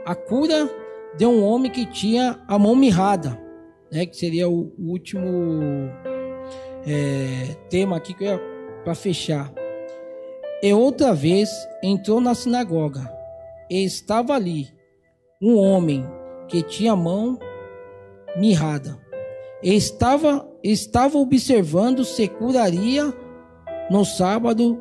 a 0.04 0.14
cura 0.14 0.68
de 1.16 1.26
um 1.26 1.44
homem 1.44 1.70
que 1.70 1.86
tinha 1.86 2.40
a 2.48 2.58
mão 2.58 2.74
mirrada, 2.74 3.38
né? 3.90 4.06
Que 4.06 4.16
seria 4.16 4.48
o, 4.48 4.72
o 4.78 4.90
último 4.90 5.90
é, 6.86 7.54
tema 7.68 7.96
aqui 7.96 8.14
que 8.14 8.24
eu 8.24 8.40
para 8.84 8.94
fechar. 8.94 9.52
E 10.62 10.72
outra 10.72 11.14
vez 11.14 11.50
entrou 11.82 12.20
na 12.20 12.34
sinagoga 12.34 13.12
e 13.70 13.84
estava 13.84 14.34
ali 14.34 14.68
um 15.40 15.56
homem 15.56 16.04
que 16.48 16.62
tinha 16.62 16.92
a 16.92 16.96
mão 16.96 17.38
mirrada. 18.36 18.98
E 19.62 19.74
estava, 19.74 20.48
estava 20.62 21.18
observando 21.18 22.04
se 22.04 22.28
curaria 22.28 23.12
no 23.90 24.04
sábado 24.04 24.80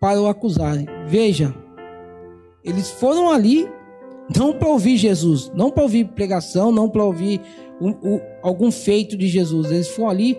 para 0.00 0.20
o 0.20 0.26
acusarem. 0.26 0.86
Veja, 1.06 1.54
eles 2.64 2.90
foram 2.90 3.30
ali 3.30 3.68
não 4.36 4.52
para 4.52 4.68
ouvir 4.68 4.96
Jesus, 4.96 5.50
não 5.54 5.70
para 5.70 5.82
ouvir 5.82 6.06
pregação, 6.08 6.72
não 6.72 6.88
para 6.88 7.04
ouvir 7.04 7.40
um, 7.80 7.90
um, 7.90 8.20
algum 8.42 8.70
feito 8.70 9.16
de 9.16 9.28
Jesus. 9.28 9.70
Eles 9.70 9.88
foram 9.88 10.10
ali 10.10 10.38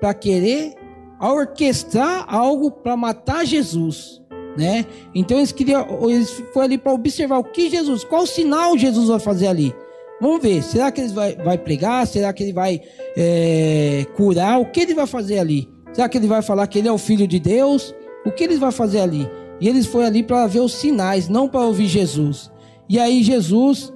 para 0.00 0.14
querer 0.14 0.74
orquestrar 1.20 2.26
algo 2.28 2.70
para 2.70 2.96
matar 2.96 3.44
Jesus 3.44 4.24
né? 4.56 4.86
Então 5.14 5.38
eles 5.38 5.52
queriam, 5.52 5.86
eles 6.08 6.42
foi 6.52 6.64
ali 6.64 6.78
para 6.78 6.92
observar 6.92 7.38
o 7.38 7.44
que 7.44 7.68
Jesus, 7.68 8.04
qual 8.04 8.26
sinal 8.26 8.76
Jesus 8.78 9.08
vai 9.08 9.18
fazer 9.18 9.48
ali. 9.48 9.74
Vamos 10.20 10.40
ver, 10.40 10.62
será 10.62 10.92
que 10.92 11.00
ele 11.00 11.12
vai, 11.12 11.34
vai 11.36 11.58
pregar? 11.58 12.06
Será 12.06 12.32
que 12.32 12.42
ele 12.42 12.52
vai 12.52 12.80
é, 13.16 14.06
curar? 14.16 14.60
O 14.60 14.66
que 14.66 14.80
ele 14.80 14.94
vai 14.94 15.06
fazer 15.06 15.38
ali? 15.38 15.68
Será 15.92 16.08
que 16.08 16.16
ele 16.16 16.26
vai 16.26 16.40
falar 16.40 16.66
que 16.66 16.78
ele 16.78 16.88
é 16.88 16.92
o 16.92 16.98
filho 16.98 17.26
de 17.26 17.38
Deus? 17.38 17.94
O 18.24 18.32
que 18.32 18.44
ele 18.44 18.56
vai 18.56 18.72
fazer 18.72 19.00
ali? 19.00 19.28
E 19.60 19.68
eles 19.68 19.86
foram 19.86 20.06
ali 20.06 20.22
para 20.22 20.46
ver 20.46 20.60
os 20.60 20.74
sinais, 20.74 21.28
não 21.28 21.48
para 21.48 21.60
ouvir 21.60 21.86
Jesus. 21.86 22.50
E 22.88 22.98
aí 22.98 23.22
Jesus, 23.22 23.92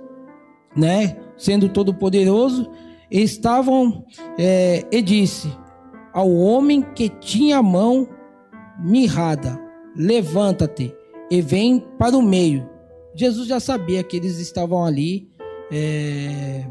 né, 0.76 1.16
sendo 1.36 1.68
todo 1.68 1.94
poderoso, 1.94 2.70
estavam 3.10 4.04
é, 4.38 4.84
e 4.90 5.02
disse 5.02 5.50
ao 6.12 6.30
homem 6.30 6.82
que 6.82 7.08
tinha 7.08 7.58
a 7.58 7.62
mão 7.62 8.08
mirrada 8.80 9.68
levanta-te 9.98 10.94
e 11.30 11.42
vem 11.42 11.80
para 11.98 12.16
o 12.16 12.22
meio. 12.22 12.68
Jesus 13.14 13.48
já 13.48 13.58
sabia 13.58 14.02
que 14.04 14.16
eles 14.16 14.38
estavam 14.38 14.84
ali 14.84 15.28
é, 15.72 16.64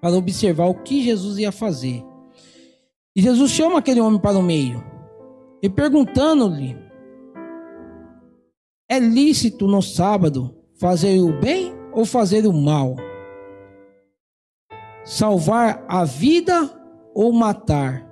para 0.00 0.16
observar 0.16 0.66
o 0.66 0.74
que 0.74 1.02
Jesus 1.02 1.38
ia 1.38 1.52
fazer. 1.52 2.02
E 3.14 3.20
Jesus 3.20 3.50
chama 3.50 3.78
aquele 3.78 4.00
homem 4.00 4.18
para 4.18 4.38
o 4.38 4.42
meio 4.42 4.93
e 5.64 5.68
perguntando-lhe: 5.70 6.76
É 8.86 8.98
lícito 8.98 9.66
no 9.66 9.80
sábado 9.80 10.54
fazer 10.78 11.18
o 11.20 11.40
bem 11.40 11.72
ou 11.90 12.04
fazer 12.04 12.46
o 12.46 12.52
mal? 12.52 12.96
Salvar 15.06 15.82
a 15.88 16.04
vida 16.04 16.70
ou 17.14 17.32
matar? 17.32 18.06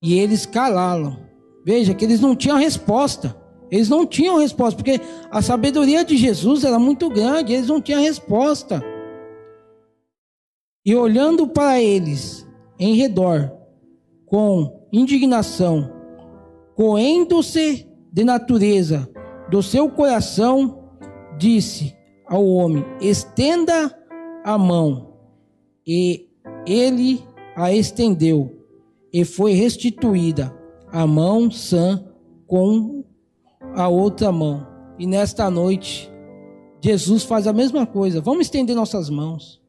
E 0.00 0.16
eles 0.16 0.46
calaram. 0.46 1.18
Veja 1.64 1.92
que 1.92 2.04
eles 2.04 2.20
não 2.20 2.36
tinham 2.36 2.56
resposta. 2.56 3.36
Eles 3.68 3.88
não 3.88 4.06
tinham 4.06 4.38
resposta, 4.38 4.76
porque 4.76 5.00
a 5.28 5.42
sabedoria 5.42 6.04
de 6.04 6.16
Jesus 6.16 6.62
era 6.64 6.78
muito 6.78 7.08
grande, 7.08 7.52
eles 7.52 7.68
não 7.68 7.80
tinham 7.80 8.00
resposta. 8.00 8.80
E 10.84 10.94
olhando 10.94 11.48
para 11.48 11.80
eles 11.80 12.46
em 12.78 12.94
redor, 12.94 13.59
com 14.30 14.86
indignação, 14.92 15.90
coendo-se 16.76 17.86
de 18.12 18.24
natureza 18.24 19.10
do 19.50 19.62
seu 19.62 19.90
coração, 19.90 20.84
disse 21.36 21.94
ao 22.26 22.46
homem: 22.46 22.84
Estenda 23.00 23.92
a 24.44 24.56
mão. 24.56 25.10
E 25.86 26.28
ele 26.64 27.20
a 27.56 27.72
estendeu, 27.72 28.64
e 29.12 29.24
foi 29.24 29.52
restituída 29.52 30.56
a 30.92 31.04
mão 31.06 31.50
sã 31.50 32.04
com 32.46 33.04
a 33.74 33.88
outra 33.88 34.30
mão. 34.30 34.66
E 34.98 35.06
nesta 35.06 35.50
noite, 35.50 36.10
Jesus 36.80 37.24
faz 37.24 37.46
a 37.48 37.52
mesma 37.52 37.84
coisa. 37.86 38.20
Vamos 38.20 38.42
estender 38.42 38.76
nossas 38.76 39.10
mãos. 39.10 39.60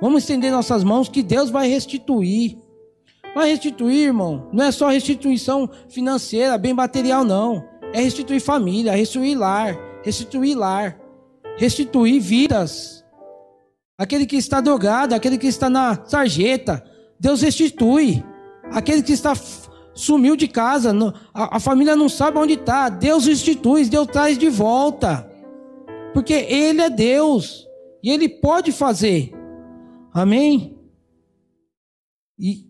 Vamos 0.00 0.22
estender 0.22 0.52
nossas 0.52 0.84
mãos 0.84 1.08
que 1.08 1.22
Deus 1.22 1.48
vai 1.48 1.68
restituir. 1.68 2.58
Vai 3.34 3.50
restituir, 3.50 4.06
irmão. 4.06 4.48
Não 4.52 4.64
é 4.64 4.70
só 4.70 4.88
restituição 4.88 5.68
financeira, 5.88 6.56
bem 6.56 6.72
material, 6.72 7.24
não. 7.24 7.64
É 7.92 8.00
restituir 8.00 8.40
família, 8.40 8.92
restituir 8.94 9.36
lar, 9.36 9.76
restituir 10.04 10.56
lar, 10.56 10.98
restituir 11.56 12.20
vidas. 12.20 13.04
Aquele 13.98 14.26
que 14.26 14.36
está 14.36 14.60
drogado, 14.60 15.14
aquele 15.14 15.38
que 15.38 15.46
está 15.46 15.68
na 15.68 16.04
sarjeta, 16.04 16.84
Deus 17.18 17.42
restitui. 17.42 18.24
Aquele 18.70 19.02
que 19.02 19.12
está 19.12 19.34
sumiu 19.94 20.36
de 20.36 20.48
casa, 20.48 20.92
a, 21.32 21.60
família 21.60 21.94
não 21.94 22.08
sabe 22.08 22.38
onde 22.38 22.54
está. 22.54 22.88
Deus 22.88 23.26
institui, 23.26 23.84
Deus 23.86 24.06
traz 24.06 24.36
de 24.36 24.48
volta. 24.48 25.30
Porque 26.12 26.32
Ele 26.32 26.80
é 26.80 26.90
Deus 26.90 27.66
e 28.02 28.10
Ele 28.10 28.28
pode 28.28 28.72
fazer. 28.72 29.32
Amém? 30.12 30.78
E 32.38 32.66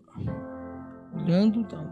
Tá 1.25 1.85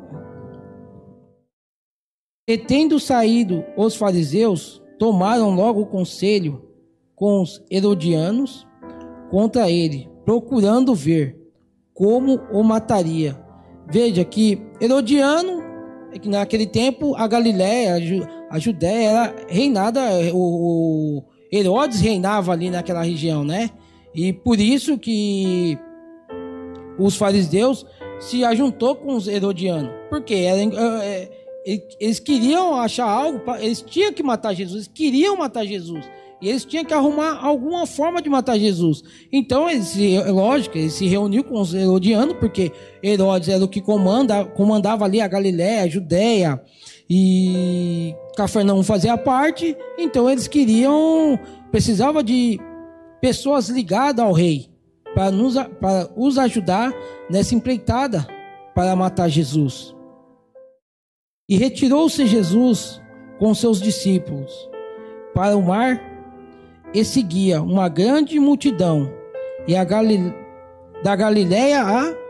e 2.48 2.58
tendo 2.58 3.00
saído 3.00 3.64
os 3.78 3.96
fariseus, 3.96 4.82
tomaram 5.00 5.56
logo 5.56 5.86
conselho 5.86 6.70
com 7.16 7.42
os 7.42 7.64
herodianos 7.72 8.68
contra 9.32 9.70
ele, 9.70 10.10
procurando 10.26 10.94
ver 10.94 11.38
como 11.94 12.36
o 12.52 12.64
mataria 12.64 13.44
Veja 13.90 14.24
que 14.24 14.62
Herodiano, 14.80 15.62
é 16.14 16.20
que 16.20 16.30
naquele 16.30 16.66
tempo 16.66 17.16
a 17.16 17.28
Galiléia, 17.28 17.96
a 18.50 18.60
Judéia 18.60 19.10
era 19.10 19.36
reinada, 19.48 20.02
o 20.34 21.24
Herodes 21.52 22.00
reinava 22.00 22.52
ali 22.52 22.70
naquela 22.70 23.04
região, 23.04 23.44
né? 23.44 23.70
E 24.16 24.32
por 24.32 24.60
isso 24.60 24.98
que 24.98 25.78
os 26.98 27.16
fariseus 27.16 27.86
se 28.30 28.44
ajuntou 28.44 28.96
com 28.96 29.16
os 29.16 29.28
herodianos. 29.28 29.92
Porque 30.10 30.34
é, 30.34 31.30
eles 32.00 32.20
queriam 32.20 32.76
achar 32.76 33.08
algo, 33.08 33.42
eles 33.60 33.82
tinham 33.82 34.14
que 34.14 34.24
matar 34.24 34.54
Jesus, 34.54 34.76
eles 34.76 34.88
queriam 34.88 35.38
matar 35.38 35.66
Jesus. 35.66 36.06
E 36.42 36.50
eles 36.50 36.66
tinham 36.66 36.84
que 36.84 36.94
arrumar 36.94 37.40
alguma 37.42 37.88
forma 37.88 38.22
de 38.22 38.30
matar 38.30 38.60
Jesus. 38.60 39.02
Então, 39.32 39.70
eles, 39.70 39.96
lógico, 40.28 40.78
ele 40.78 40.90
se 40.90 41.08
reuniu 41.08 41.42
com 41.42 41.62
os 41.62 41.74
herodianos, 41.74 42.36
porque 42.38 42.70
Herodes 43.02 43.48
era 43.48 43.64
o 43.64 43.68
que 43.68 43.80
comanda, 43.80 44.44
comandava 44.44 45.06
ali 45.06 45.22
a 45.22 45.28
Galiléia, 45.28 45.84
a 45.84 45.88
Judéia, 45.88 46.62
e 47.10 48.14
Cafarnaum 48.36 48.84
fazia 48.84 49.18
parte. 49.18 49.74
Então, 49.98 50.30
eles 50.30 50.46
queriam, 50.46 51.40
precisava 51.72 52.22
de 52.22 52.60
pessoas 53.22 53.70
ligadas 53.70 54.26
ao 54.26 54.34
rei, 54.34 54.68
para, 55.14 55.32
nos, 55.32 55.56
para 55.80 56.10
os 56.16 56.38
ajudar 56.38 56.94
nessa 57.30 57.56
empreitada 57.56 58.28
para 58.74 58.96
matar 58.96 59.30
Jesus. 59.30 59.96
E 61.48 61.58
retirou-se 61.58 62.26
Jesus 62.26 63.02
com 63.38 63.54
seus 63.54 63.82
discípulos 63.82 64.70
para 65.34 65.58
o 65.58 65.62
mar 65.62 66.02
e 66.94 67.04
seguia 67.04 67.62
uma 67.62 67.90
grande 67.90 68.40
multidão 68.40 69.12
e 69.68 69.76
a 69.76 69.84
Galile... 69.84 70.34
da 71.04 71.16
Galiléia 71.16 71.82
a 71.82 72.24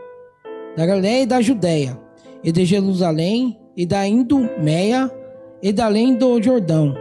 da 0.76 0.84
Galiléia 0.84 1.22
e 1.22 1.26
da 1.26 1.40
Judéia 1.40 2.00
e 2.42 2.50
de 2.50 2.64
Jerusalém 2.64 3.58
e 3.76 3.86
da 3.86 4.06
Idumeia 4.08 5.10
e 5.62 5.72
da 5.72 5.86
além 5.86 6.14
do 6.16 6.42
Jordão 6.42 6.94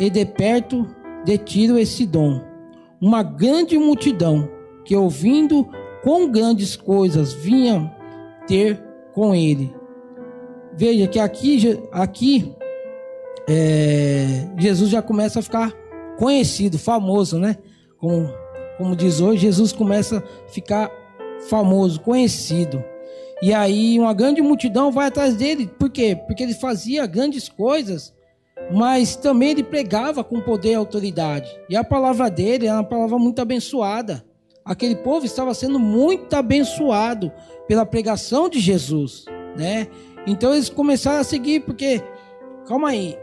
e 0.00 0.10
de 0.10 0.24
perto 0.24 0.86
de 1.24 1.38
Tiro 1.38 1.78
e 1.78 1.86
Sidom 1.86 2.42
uma 3.00 3.22
grande 3.22 3.78
multidão 3.78 4.48
que 4.86 4.96
ouvindo 4.96 5.68
quão 6.02 6.30
grandes 6.30 6.76
coisas 6.76 7.32
vinham 7.32 7.90
ter 8.46 8.82
com 9.12 9.34
ele 9.34 9.74
veja 10.76 11.08
que 11.08 11.18
aqui 11.18 11.80
aqui 11.90 12.54
é, 13.48 14.46
Jesus 14.58 14.90
já 14.90 15.00
começa 15.00 15.38
a 15.38 15.42
ficar 15.42 15.72
conhecido, 16.18 16.78
famoso, 16.78 17.38
né? 17.38 17.56
Como, 17.98 18.28
como 18.76 18.94
diz 18.94 19.20
hoje, 19.20 19.42
Jesus 19.42 19.72
começa 19.72 20.18
a 20.18 20.48
ficar 20.50 20.90
famoso, 21.48 22.00
conhecido. 22.00 22.84
E 23.40 23.54
aí 23.54 23.98
uma 23.98 24.12
grande 24.12 24.42
multidão 24.42 24.92
vai 24.92 25.06
atrás 25.06 25.34
dele. 25.34 25.70
Por 25.78 25.90
quê? 25.90 26.18
Porque 26.26 26.42
ele 26.42 26.54
fazia 26.54 27.06
grandes 27.06 27.48
coisas, 27.48 28.12
mas 28.72 29.16
também 29.16 29.50
ele 29.50 29.62
pregava 29.62 30.22
com 30.22 30.40
poder 30.40 30.72
e 30.72 30.74
autoridade. 30.74 31.48
E 31.70 31.76
a 31.76 31.84
palavra 31.84 32.28
dele 32.28 32.66
era 32.66 32.76
uma 32.76 32.84
palavra 32.84 33.18
muito 33.18 33.40
abençoada. 33.40 34.24
Aquele 34.66 34.96
povo 34.96 35.24
estava 35.24 35.54
sendo 35.54 35.78
muito 35.78 36.34
abençoado 36.34 37.32
pela 37.68 37.86
pregação 37.86 38.48
de 38.48 38.58
Jesus, 38.58 39.24
né? 39.56 39.86
Então 40.26 40.52
eles 40.52 40.68
começaram 40.68 41.20
a 41.20 41.24
seguir 41.24 41.60
porque 41.60 42.02
calma 42.66 42.88
aí, 42.88 43.16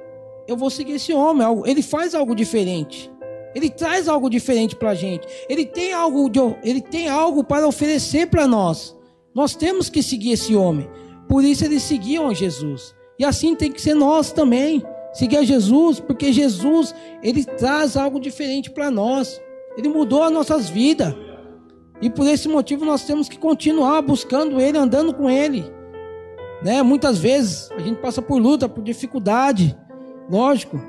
eu 0.47 0.56
vou 0.56 0.69
seguir 0.69 0.93
esse 0.93 1.13
homem, 1.13 1.45
ele 1.65 1.82
faz 1.82 2.15
algo 2.15 2.34
diferente. 2.34 3.12
Ele 3.53 3.69
traz 3.69 4.08
algo 4.08 4.29
diferente 4.29 4.75
para 4.75 4.91
a 4.91 4.95
gente. 4.95 5.27
Ele 5.47 5.65
tem 5.65 5.93
algo, 5.93 6.29
de, 6.29 6.39
ele 6.63 6.82
tem 6.82 7.08
algo 7.08 7.43
para 7.43 7.67
oferecer 7.67 8.27
para 8.27 8.47
nós. 8.47 8.97
Nós 9.36 9.56
temos 9.56 9.89
que 9.89 10.01
seguir 10.01 10.32
esse 10.32 10.56
homem. 10.56 10.89
Por 11.27 11.43
isso 11.43 11.63
eles 11.63 11.84
seguiam 11.84 12.29
a 12.29 12.34
Jesus. 12.34 12.95
E 13.19 13.25
assim 13.25 13.56
tem 13.56 13.71
que 13.71 13.82
ser 13.82 13.93
nós 13.93 14.32
também. 14.32 14.82
Seguir 15.13 15.38
a 15.38 15.43
Jesus, 15.43 15.99
porque 15.99 16.34
Jesus, 16.34 16.95
ele 17.21 17.45
traz 17.45 17.95
algo 17.95 18.19
diferente 18.19 18.71
para 18.71 18.89
nós. 18.89 19.39
Ele 19.77 19.88
mudou 19.88 20.23
as 20.23 20.32
nossas 20.32 20.69
vidas. 20.69 21.13
E 22.04 22.10
por 22.10 22.28
esse 22.28 22.50
motivo 22.50 22.84
nós 22.84 23.06
temos 23.06 23.30
que 23.30 23.38
continuar 23.38 24.02
buscando 24.02 24.60
ele, 24.60 24.78
andando 24.78 25.13
com 25.13 25.30
ele. 25.30 25.63
Né? 26.62 26.84
Muitas 26.84 27.18
vezes 27.18 27.72
a 27.72 27.80
gente 27.80 28.02
passa 28.02 28.22
por 28.22 28.42
luta, 28.42 28.68
por 28.68 28.84
dificuldade. 28.84 29.74
Lógico. 30.30 30.82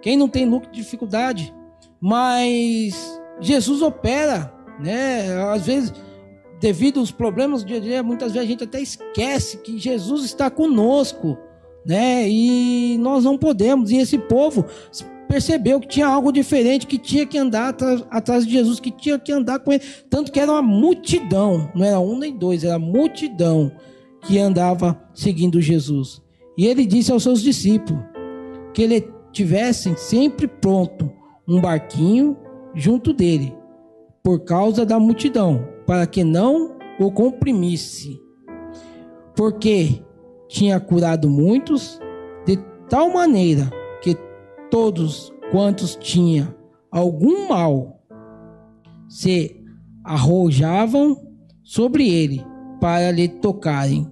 Quem 0.00 0.16
não 0.16 0.30
tem 0.30 0.48
luta, 0.48 0.70
dificuldade. 0.72 1.54
Mas 2.00 3.20
Jesus 3.38 3.82
opera, 3.82 4.50
né? 4.80 5.52
Às 5.52 5.66
vezes 5.66 5.92
devido 6.58 7.00
aos 7.00 7.10
problemas 7.10 7.62
do 7.62 7.66
dia 7.66 7.76
a 7.76 7.80
dia, 7.80 8.02
muitas 8.02 8.32
vezes 8.32 8.48
a 8.48 8.50
gente 8.50 8.64
até 8.64 8.80
esquece 8.80 9.58
que 9.58 9.78
Jesus 9.78 10.24
está 10.24 10.48
conosco, 10.48 11.36
né? 11.84 12.26
E 12.26 12.96
nós 12.98 13.24
não 13.24 13.36
podemos. 13.36 13.90
E 13.90 13.98
esse 13.98 14.16
povo 14.16 14.64
percebeu 15.32 15.80
que 15.80 15.88
tinha 15.88 16.06
algo 16.06 16.30
diferente, 16.30 16.86
que 16.86 16.98
tinha 16.98 17.24
que 17.24 17.38
andar 17.38 17.74
atrás, 18.10 18.44
de 18.44 18.52
Jesus, 18.52 18.78
que 18.78 18.90
tinha 18.90 19.18
que 19.18 19.32
andar 19.32 19.60
com 19.60 19.72
ele. 19.72 19.82
Tanto 20.10 20.30
que 20.30 20.38
era 20.38 20.52
uma 20.52 20.60
multidão, 20.60 21.70
não 21.74 21.86
era 21.86 21.98
um 21.98 22.18
nem 22.18 22.36
dois, 22.36 22.64
era 22.64 22.78
multidão 22.78 23.72
que 24.26 24.38
andava 24.38 25.02
seguindo 25.14 25.58
Jesus. 25.58 26.20
E 26.54 26.66
ele 26.66 26.84
disse 26.84 27.10
aos 27.10 27.22
seus 27.22 27.40
discípulos 27.40 28.04
que 28.74 28.82
ele 28.82 29.08
tivessem 29.32 29.96
sempre 29.96 30.46
pronto 30.46 31.10
um 31.48 31.62
barquinho 31.62 32.36
junto 32.74 33.14
dele, 33.14 33.56
por 34.22 34.40
causa 34.40 34.84
da 34.84 35.00
multidão, 35.00 35.66
para 35.86 36.06
que 36.06 36.22
não 36.22 36.76
o 37.00 37.10
comprimisse, 37.10 38.20
porque 39.34 40.02
tinha 40.46 40.78
curado 40.78 41.30
muitos 41.30 41.98
de 42.44 42.58
tal 42.90 43.10
maneira 43.10 43.81
todos 44.72 45.30
quantos 45.50 45.94
tinham 45.96 46.54
algum 46.90 47.46
mal 47.46 48.02
se 49.06 49.62
arrojavam 50.02 51.14
sobre 51.62 52.08
ele 52.08 52.42
para 52.80 53.10
lhe 53.10 53.28
tocarem. 53.28 54.10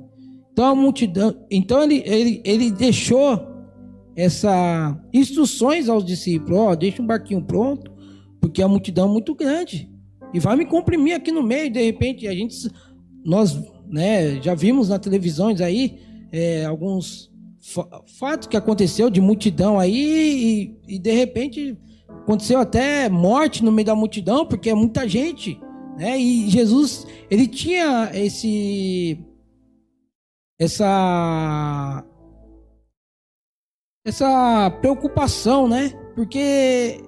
Então 0.53 0.67
a 0.67 0.75
multidão, 0.75 1.35
então 1.51 1.83
ele, 1.83 2.03
ele, 2.05 2.43
ele 2.45 2.71
deixou 2.71 3.41
essa 4.15 5.03
instruções 5.15 5.89
aos 5.89 6.05
discípulos, 6.05 6.59
ó, 6.59 6.73
oh, 6.73 6.77
deixa 6.77 7.01
um 7.01 7.07
barquinho 7.07 7.43
pronto, 7.43 7.91
porque 8.39 8.63
a 8.63 8.69
multidão 8.69 9.09
é 9.09 9.13
muito 9.13 9.35
grande 9.35 9.91
e 10.35 10.39
vai 10.39 10.57
me 10.57 10.67
comprimir 10.67 11.17
aqui 11.17 11.33
no 11.33 11.43
meio. 11.43 11.73
De 11.73 11.83
repente, 11.83 12.29
a 12.29 12.35
gente, 12.35 12.71
nós, 13.25 13.59
né, 13.89 14.43
já 14.43 14.55
vimos 14.55 14.91
na 14.91 14.99
televisões 14.99 15.63
aí 15.63 15.99
é, 16.31 16.67
alguns 16.67 17.30
fatos 18.19 18.49
que 18.49 18.57
aconteceu 18.57 19.11
de 19.11 19.21
multidão 19.21 19.79
aí 19.79 20.75
e, 20.89 20.95
e, 20.95 20.99
de 20.99 21.13
repente 21.13 21.77
aconteceu 22.09 22.59
até 22.59 23.09
morte 23.09 23.63
no 23.63 23.71
meio 23.71 23.87
da 23.87 23.95
multidão 23.95 24.47
porque 24.47 24.71
é 24.71 24.75
muita 24.75 25.07
gente, 25.07 25.61
né? 25.99 26.19
E 26.19 26.49
Jesus 26.49 27.07
ele 27.31 27.47
tinha 27.47 28.11
esse 28.15 29.19
essa 30.59 32.05
essa 34.05 34.71
preocupação, 34.81 35.69
né? 35.69 35.91
Porque 36.15 37.01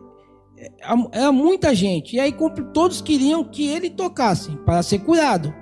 era 1.10 1.32
muita 1.32 1.74
gente. 1.74 2.16
E 2.16 2.20
aí 2.20 2.34
todos 2.72 3.00
queriam 3.00 3.42
que 3.42 3.66
ele 3.66 3.90
tocasse 3.90 4.54
para 4.64 4.82
ser 4.82 5.00
curado. 5.00 5.61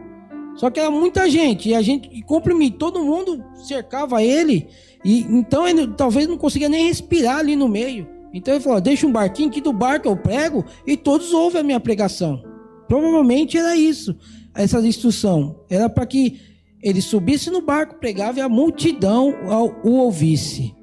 Só 0.61 0.69
que 0.69 0.79
era 0.79 0.91
muita 0.91 1.27
gente. 1.27 1.71
E 1.71 1.75
a 1.75 1.81
gente 1.81 2.21
comprimia, 2.25 2.71
todo 2.71 3.03
mundo 3.03 3.43
cercava 3.65 4.23
ele. 4.23 4.69
E 5.03 5.21
então 5.23 5.67
ele 5.67 5.87
talvez 5.87 6.29
não 6.29 6.37
conseguia 6.37 6.69
nem 6.69 6.87
respirar 6.87 7.39
ali 7.39 7.57
no 7.57 7.67
meio. 7.67 8.07
Então 8.31 8.53
ele 8.53 8.63
falou: 8.63 8.79
deixa 8.79 9.07
um 9.07 9.13
barquinho 9.13 9.51
que 9.51 9.63
do 9.63 9.73
barco 9.73 10.07
eu 10.07 10.15
prego 10.15 10.63
e 10.87 10.99
todos 10.99 11.33
ouvem 11.33 11.63
a 11.63 11.65
minha 11.65 11.81
pregação. 11.81 12.43
Provavelmente 12.87 13.57
era 13.57 13.75
isso, 13.75 14.15
essa 14.55 14.87
instrução. 14.87 15.65
Era 15.71 15.89
para 15.89 16.05
que 16.05 16.39
ele 16.83 17.01
subisse 17.01 17.51
no 17.51 17.63
barco, 17.63 17.99
pregava 17.99 18.39
e 18.39 18.43
a 18.43 18.49
multidão 18.49 19.35
o 19.83 19.93
ouvisse. 19.93 20.75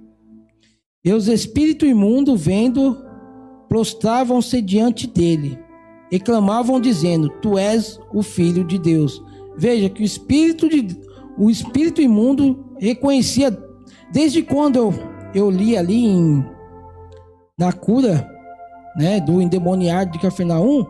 E 1.06 1.14
os 1.14 1.28
espíritos 1.28 1.88
imundos, 1.88 2.42
vendo 2.42 2.98
prostravam-se 3.70 4.60
diante 4.60 5.06
dele 5.06 5.60
e 6.12 6.20
clamavam 6.20 6.82
dizendo: 6.82 7.30
Tu 7.44 7.60
és 7.60 8.00
o 8.12 8.24
filho 8.24 8.64
de 8.64 8.80
Deus. 8.80 9.22
Veja 9.58 9.90
que 9.90 10.02
o 10.02 10.06
espírito 10.06 10.70
de 10.70 10.96
o 11.38 11.50
espírito 11.50 12.02
imundo 12.02 12.66
reconhecia 12.80 13.56
desde 14.12 14.42
quando 14.42 14.78
eu, 14.78 14.94
eu 15.36 15.50
li 15.50 15.78
ali 15.78 16.06
em, 16.06 16.44
na 17.58 17.72
cura, 17.72 18.28
né, 18.98 19.20
do 19.20 19.40
endemoniado 19.40 20.12
de 20.12 20.20
Cafarnaum, 20.20 20.86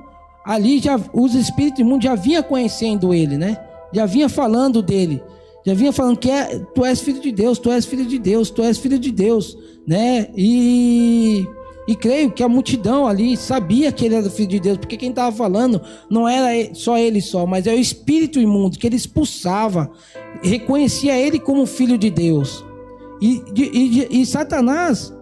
ali 0.46 0.80
já 0.80 0.98
os 1.14 1.36
espíritos 1.36 1.82
imundos 1.82 2.06
já 2.06 2.16
vinha 2.16 2.42
conhecendo 2.42 3.14
ele, 3.14 3.38
né? 3.38 3.58
Já 3.94 4.06
vinha 4.06 4.30
falando 4.30 4.82
dele. 4.82 5.22
Já 5.66 5.74
vinha 5.74 5.92
falando 5.92 6.18
que 6.18 6.32
é, 6.32 6.60
tu 6.74 6.86
és 6.86 7.02
filho 7.02 7.20
de 7.20 7.32
Deus, 7.32 7.60
tu 7.60 7.70
és 7.70 7.86
filho 7.86 8.06
de 8.06 8.18
Deus, 8.18 8.50
tu 8.50 8.64
és 8.64 8.78
filho 8.78 8.98
de 8.98 9.12
Deus, 9.12 9.58
né? 9.86 10.30
E 10.34 11.46
e 11.88 11.96
creio 11.96 12.30
que 12.30 12.44
a 12.44 12.50
multidão 12.50 13.08
ali 13.08 13.38
sabia 13.38 13.92
que 13.94 14.06
ele 14.06 14.16
era 14.16 14.30
filho 14.30 14.50
de 14.50 14.60
Deus, 14.60 14.78
porque 14.78 14.98
quem 14.98 15.10
estava 15.10 15.34
falando 15.34 15.82
não 16.10 16.28
era 16.28 16.76
só 16.76 16.98
ele 16.98 17.22
só, 17.22 17.46
mas 17.46 17.66
é 17.66 17.74
o 17.74 17.80
espírito 17.80 18.40
imundo 18.40 18.78
que 18.78 18.86
ele 18.86 18.98
expulsava, 18.98 19.90
reconhecia 20.44 21.18
ele 21.18 21.40
como 21.40 21.66
filho 21.66 21.98
de 21.98 22.10
Deus. 22.10 22.66
E, 23.22 23.42
e, 23.56 24.22
e, 24.22 24.26
Satanás, 24.26 25.14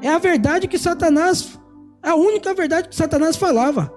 é 0.00 0.08
a 0.08 0.18
verdade 0.18 0.68
que 0.68 0.78
Satanás, 0.78 1.58
a 2.00 2.14
única 2.14 2.54
verdade 2.54 2.88
que 2.88 2.96
Satanás 2.96 3.36
falava. 3.36 3.92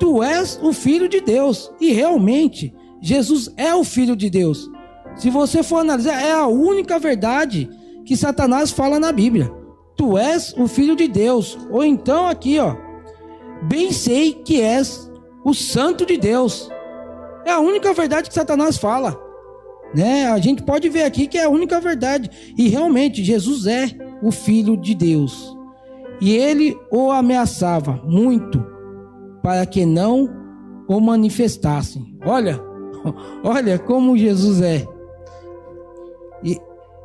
Tu 0.00 0.22
és 0.22 0.58
o 0.62 0.72
filho 0.72 1.08
de 1.08 1.20
Deus. 1.20 1.72
E 1.80 1.92
realmente, 1.92 2.74
Jesus 3.00 3.50
é 3.56 3.74
o 3.74 3.84
filho 3.84 4.14
de 4.14 4.28
Deus. 4.28 4.68
Se 5.16 5.30
você 5.30 5.62
for 5.62 5.78
analisar, 5.78 6.20
é 6.20 6.32
a 6.32 6.46
única 6.46 6.98
verdade 6.98 7.70
que 8.04 8.16
Satanás 8.16 8.70
fala 8.70 9.00
na 9.00 9.10
Bíblia 9.12 9.57
tu 9.98 10.16
és 10.16 10.54
o 10.56 10.66
filho 10.66 10.96
de 10.96 11.08
Deus. 11.08 11.58
Ou 11.70 11.84
então 11.84 12.26
aqui, 12.26 12.58
ó, 12.58 12.74
bem 13.64 13.92
sei 13.92 14.32
que 14.32 14.62
és 14.62 15.10
o 15.44 15.52
santo 15.52 16.06
de 16.06 16.16
Deus. 16.16 16.70
É 17.44 17.50
a 17.50 17.58
única 17.58 17.92
verdade 17.92 18.28
que 18.28 18.34
Satanás 18.34 18.78
fala. 18.78 19.18
Né? 19.94 20.26
A 20.26 20.38
gente 20.38 20.62
pode 20.62 20.88
ver 20.88 21.02
aqui 21.02 21.26
que 21.26 21.36
é 21.36 21.44
a 21.44 21.50
única 21.50 21.80
verdade. 21.80 22.30
E 22.56 22.68
realmente 22.68 23.24
Jesus 23.24 23.66
é 23.66 23.90
o 24.22 24.30
filho 24.30 24.76
de 24.76 24.94
Deus. 24.94 25.56
E 26.20 26.34
ele 26.34 26.76
o 26.90 27.10
ameaçava 27.10 28.00
muito 28.04 28.64
para 29.42 29.66
que 29.66 29.84
não 29.84 30.28
o 30.88 31.00
manifestassem. 31.00 32.16
Olha, 32.24 32.60
olha 33.42 33.78
como 33.78 34.16
Jesus 34.16 34.60
é. 34.62 34.86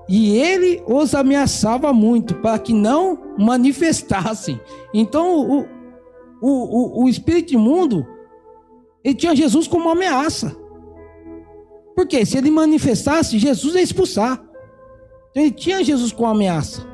E 0.08 0.38
ele 0.38 0.84
os 0.86 1.16
ameaçava 1.16 1.94
muito 1.94 2.36
para 2.36 2.60
que 2.60 2.74
não 2.74 3.18
manifestassem. 3.38 4.60
Então, 4.94 5.40
o, 5.40 5.62
o, 6.42 6.50
o, 6.50 7.04
o 7.04 7.10
espírito 7.10 7.54
imundo, 7.54 8.06
ele 9.04 9.16
tinha 9.16 9.36
Jesus 9.36 9.68
como 9.68 9.86
uma 9.86 9.94
ameaça. 9.94 10.56
Porque 11.96 12.26
se 12.26 12.38
ele 12.38 12.52
manifestasse, 12.52 13.40
Jesus 13.40 13.76
ia 13.76 13.82
expulsar. 13.82 14.44
Então, 15.32 15.44
ele 15.44 15.52
tinha 15.52 15.84
Jesus 15.84 16.12
como 16.12 16.30
ameaça. 16.30 16.86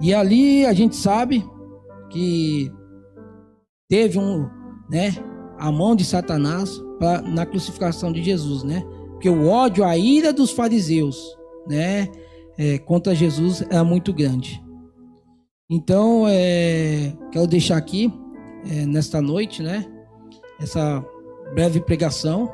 E 0.00 0.14
ali 0.14 0.64
a 0.66 0.72
gente 0.72 0.96
sabe 0.96 1.44
que 2.10 2.70
teve 3.88 4.18
um, 4.18 4.48
né, 4.90 5.14
a 5.58 5.70
mão 5.72 5.96
de 5.96 6.04
Satanás 6.04 6.80
pra, 6.98 7.22
na 7.22 7.46
crucificação 7.46 8.12
de 8.12 8.22
Jesus, 8.22 8.62
né? 8.62 8.84
Porque 9.10 9.28
o 9.28 9.48
ódio, 9.48 9.84
a 9.84 9.96
ira 9.96 10.32
dos 10.32 10.50
fariseus 10.50 11.36
né? 11.68 12.08
é, 12.58 12.78
contra 12.78 13.14
Jesus 13.14 13.62
era 13.62 13.84
muito 13.84 14.12
grande. 14.12 14.62
Então, 15.70 16.26
é, 16.28 17.12
quero 17.30 17.46
deixar 17.46 17.76
aqui, 17.76 18.12
é, 18.70 18.86
nesta 18.86 19.20
noite, 19.20 19.62
né, 19.62 19.86
essa 20.60 21.04
breve 21.54 21.80
pregação 21.80 22.52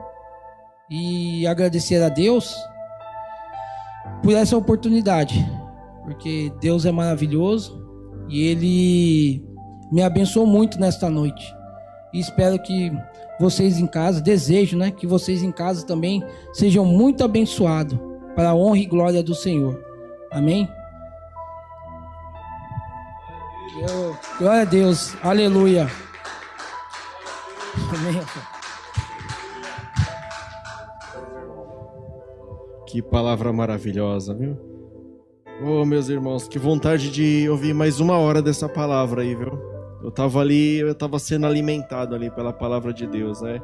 e 0.91 1.47
agradecer 1.47 2.03
a 2.03 2.09
Deus 2.09 2.55
por 4.23 4.33
essa 4.33 4.57
oportunidade, 4.57 5.45
porque 6.05 6.53
Deus 6.61 6.87
é 6.87 6.93
maravilhoso 6.93 7.85
e 8.29 8.45
Ele 8.47 9.45
me 9.93 10.03
abençoou 10.03 10.47
muito 10.47 10.79
nesta 10.79 11.11
noite. 11.11 11.55
E 12.15 12.21
espero 12.21 12.61
que 12.63 12.91
vocês 13.41 13.79
em 13.79 13.87
casa, 13.87 14.21
desejo, 14.21 14.77
né, 14.77 14.91
que 14.91 15.07
vocês 15.07 15.43
em 15.43 15.53
casa 15.53 15.85
também 15.85 16.23
sejam 16.53 16.85
muito 16.85 17.23
abençoados 17.23 18.08
para 18.39 18.51
a 18.51 18.55
honra 18.55 18.79
e 18.79 18.87
glória 18.87 19.21
do 19.21 19.35
Senhor. 19.35 19.85
Amém? 20.31 20.69
Glória 24.39 24.63
a 24.63 24.65
Deus, 24.65 25.17
aleluia. 25.25 25.89
Amém. 27.93 28.23
Que 32.87 33.03
palavra 33.03 33.53
maravilhosa, 33.53 34.33
viu? 34.33 34.57
Oh, 35.61 35.85
meus 35.85 36.09
irmãos, 36.09 36.47
que 36.47 36.61
vontade 36.61 37.11
de 37.11 37.49
ouvir 37.51 37.75
mais 37.75 37.99
uma 37.99 38.19
hora 38.19 38.41
dessa 38.41 38.69
palavra 38.69 39.23
aí, 39.23 39.35
viu? 39.35 39.59
Eu 40.01 40.13
tava 40.13 40.39
ali, 40.39 40.79
eu 40.79 40.95
tava 40.95 41.19
sendo 41.19 41.45
alimentado 41.45 42.15
ali 42.15 42.31
pela 42.31 42.53
palavra 42.53 42.93
de 42.93 43.05
Deus, 43.05 43.41
né? 43.41 43.61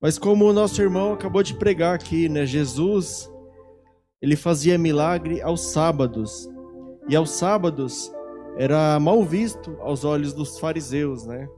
Mas 0.00 0.18
como 0.18 0.44
o 0.46 0.52
nosso 0.52 0.80
irmão 0.80 1.12
acabou 1.12 1.42
de 1.42 1.54
pregar 1.54 1.94
aqui, 1.94 2.28
né? 2.28 2.46
Jesus, 2.46 3.30
ele 4.22 4.36
fazia 4.36 4.78
milagre 4.78 5.42
aos 5.42 5.72
sábados. 5.72 6.48
E 7.08 7.16
aos 7.16 7.30
sábados 7.30 8.12
era 8.56 8.98
mal 9.00 9.24
visto 9.24 9.76
aos 9.80 10.04
olhos 10.04 10.32
dos 10.32 10.58
fariseus, 10.58 11.26
né? 11.26 11.48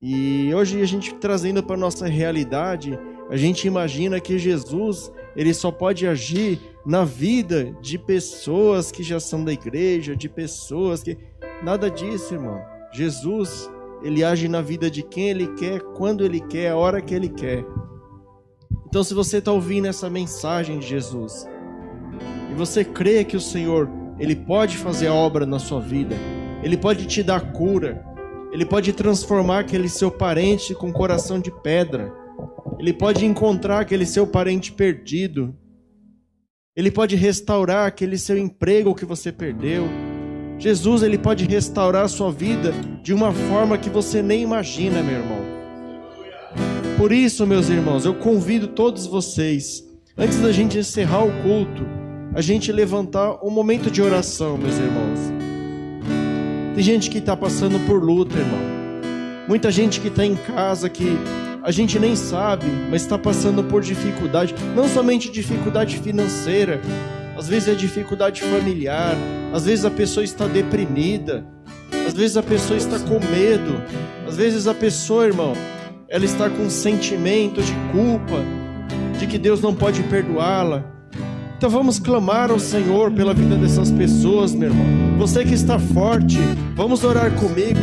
E 0.00 0.54
hoje 0.54 0.80
a 0.80 0.84
gente 0.86 1.14
trazendo 1.14 1.62
para 1.62 1.76
nossa 1.76 2.06
realidade, 2.06 2.98
a 3.30 3.36
gente 3.36 3.66
imagina 3.66 4.20
que 4.20 4.38
Jesus 4.38 5.10
ele 5.36 5.52
só 5.52 5.70
pode 5.70 6.06
agir 6.06 6.60
na 6.86 7.04
vida 7.04 7.76
de 7.80 7.98
pessoas 7.98 8.92
que 8.92 9.02
já 9.02 9.18
são 9.18 9.44
da 9.44 9.52
igreja, 9.52 10.14
de 10.16 10.28
pessoas 10.28 11.02
que. 11.02 11.16
Nada 11.62 11.90
disso, 11.90 12.34
irmão. 12.34 12.60
Jesus, 12.92 13.70
ele 14.04 14.22
age 14.22 14.46
na 14.46 14.60
vida 14.60 14.90
de 14.90 15.02
quem 15.02 15.30
ele 15.30 15.48
quer, 15.54 15.80
quando 15.80 16.24
ele 16.24 16.40
quer, 16.40 16.70
a 16.70 16.76
hora 16.76 17.00
que 17.00 17.14
ele 17.14 17.28
quer. 17.28 17.64
Então, 18.86 19.02
se 19.02 19.14
você 19.14 19.38
está 19.38 19.50
ouvindo 19.50 19.88
essa 19.88 20.08
mensagem 20.08 20.78
de 20.78 20.86
Jesus, 20.86 21.48
e 22.52 22.54
você 22.54 22.84
crê 22.84 23.24
que 23.24 23.36
o 23.36 23.40
Senhor, 23.40 23.90
ele 24.18 24.36
pode 24.36 24.76
fazer 24.76 25.08
a 25.08 25.14
obra 25.14 25.44
na 25.44 25.58
sua 25.58 25.80
vida, 25.80 26.14
ele 26.62 26.76
pode 26.76 27.06
te 27.06 27.22
dar 27.22 27.52
cura, 27.52 28.04
ele 28.52 28.64
pode 28.64 28.92
transformar 28.92 29.60
aquele 29.60 29.88
seu 29.88 30.10
parente 30.10 30.74
com 30.74 30.92
coração 30.92 31.40
de 31.40 31.50
pedra 31.50 32.12
ele 32.78 32.92
pode 32.92 33.24
encontrar 33.24 33.80
aquele 33.80 34.04
seu 34.04 34.26
parente 34.26 34.72
perdido. 34.72 35.56
Ele 36.76 36.90
pode 36.90 37.14
restaurar 37.16 37.86
aquele 37.86 38.18
seu 38.18 38.36
emprego 38.36 38.94
que 38.94 39.04
você 39.04 39.30
perdeu. 39.30 39.84
Jesus, 40.58 41.02
ele 41.02 41.18
pode 41.18 41.44
restaurar 41.44 42.04
a 42.04 42.08
sua 42.08 42.30
vida 42.30 42.72
de 43.02 43.12
uma 43.12 43.32
forma 43.32 43.76
que 43.76 43.90
você 43.90 44.22
nem 44.22 44.42
imagina, 44.42 45.02
meu 45.02 45.16
irmão. 45.16 45.44
Por 46.96 47.12
isso, 47.12 47.46
meus 47.46 47.68
irmãos, 47.68 48.04
eu 48.04 48.14
convido 48.14 48.68
todos 48.68 49.06
vocês, 49.06 49.84
antes 50.16 50.40
da 50.40 50.52
gente 50.52 50.78
encerrar 50.78 51.24
o 51.24 51.42
culto, 51.42 51.84
a 52.34 52.40
gente 52.40 52.72
levantar 52.72 53.44
um 53.44 53.50
momento 53.50 53.90
de 53.90 54.00
oração, 54.00 54.56
meus 54.56 54.76
irmãos. 54.76 55.18
Tem 56.74 56.82
gente 56.82 57.10
que 57.10 57.18
está 57.18 57.36
passando 57.36 57.78
por 57.86 58.02
luta, 58.02 58.36
irmão. 58.38 58.60
Muita 59.48 59.70
gente 59.70 60.00
que 60.00 60.08
está 60.08 60.24
em 60.24 60.34
casa 60.34 60.88
que 60.88 61.18
a 61.62 61.70
gente 61.70 61.98
nem 61.98 62.14
sabe, 62.14 62.66
mas 62.90 63.02
está 63.02 63.16
passando 63.16 63.62
por 63.64 63.82
dificuldade, 63.82 64.54
não 64.74 64.88
somente 64.88 65.30
dificuldade 65.30 65.98
financeira, 65.98 66.80
às 67.36 67.48
vezes 67.48 67.68
é 67.68 67.74
dificuldade 67.74 68.42
familiar, 68.42 69.16
às 69.52 69.66
vezes 69.66 69.84
a 69.84 69.90
pessoa 69.90 70.24
está 70.24 70.46
deprimida, 70.46 71.44
às 72.06 72.14
vezes 72.14 72.36
a 72.36 72.42
pessoa 72.42 72.76
está 72.76 72.98
com 72.98 73.20
medo, 73.30 73.82
às 74.26 74.36
vezes 74.36 74.66
a 74.66 74.74
pessoa, 74.74 75.26
irmão, 75.26 75.52
ela 76.08 76.24
está 76.24 76.48
com 76.48 76.62
um 76.62 76.70
sentimento 76.70 77.62
de 77.62 77.72
culpa, 77.92 78.42
de 79.18 79.26
que 79.26 79.38
Deus 79.38 79.60
não 79.60 79.74
pode 79.74 80.02
perdoá-la. 80.04 80.84
Então 81.56 81.70
vamos 81.70 81.98
clamar 81.98 82.50
ao 82.50 82.58
Senhor 82.58 83.10
pela 83.12 83.32
vida 83.32 83.56
dessas 83.56 83.90
pessoas, 83.90 84.54
meu 84.54 84.68
irmão. 84.68 85.18
Você 85.18 85.44
que 85.44 85.54
está 85.54 85.78
forte, 85.78 86.38
vamos 86.74 87.02
orar 87.04 87.30
comigo. 87.32 87.80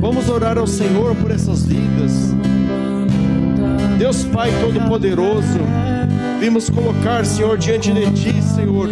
Vamos 0.00 0.28
orar 0.28 0.58
ao 0.58 0.66
Senhor 0.66 1.14
por 1.16 1.30
essas 1.30 1.64
vidas. 1.64 2.34
Deus 3.98 4.24
Pai 4.24 4.50
Todo-Poderoso, 4.60 5.58
vimos 6.38 6.70
colocar, 6.70 7.26
Senhor, 7.26 7.58
diante 7.58 7.92
de 7.92 8.10
Ti, 8.12 8.42
Senhor, 8.42 8.88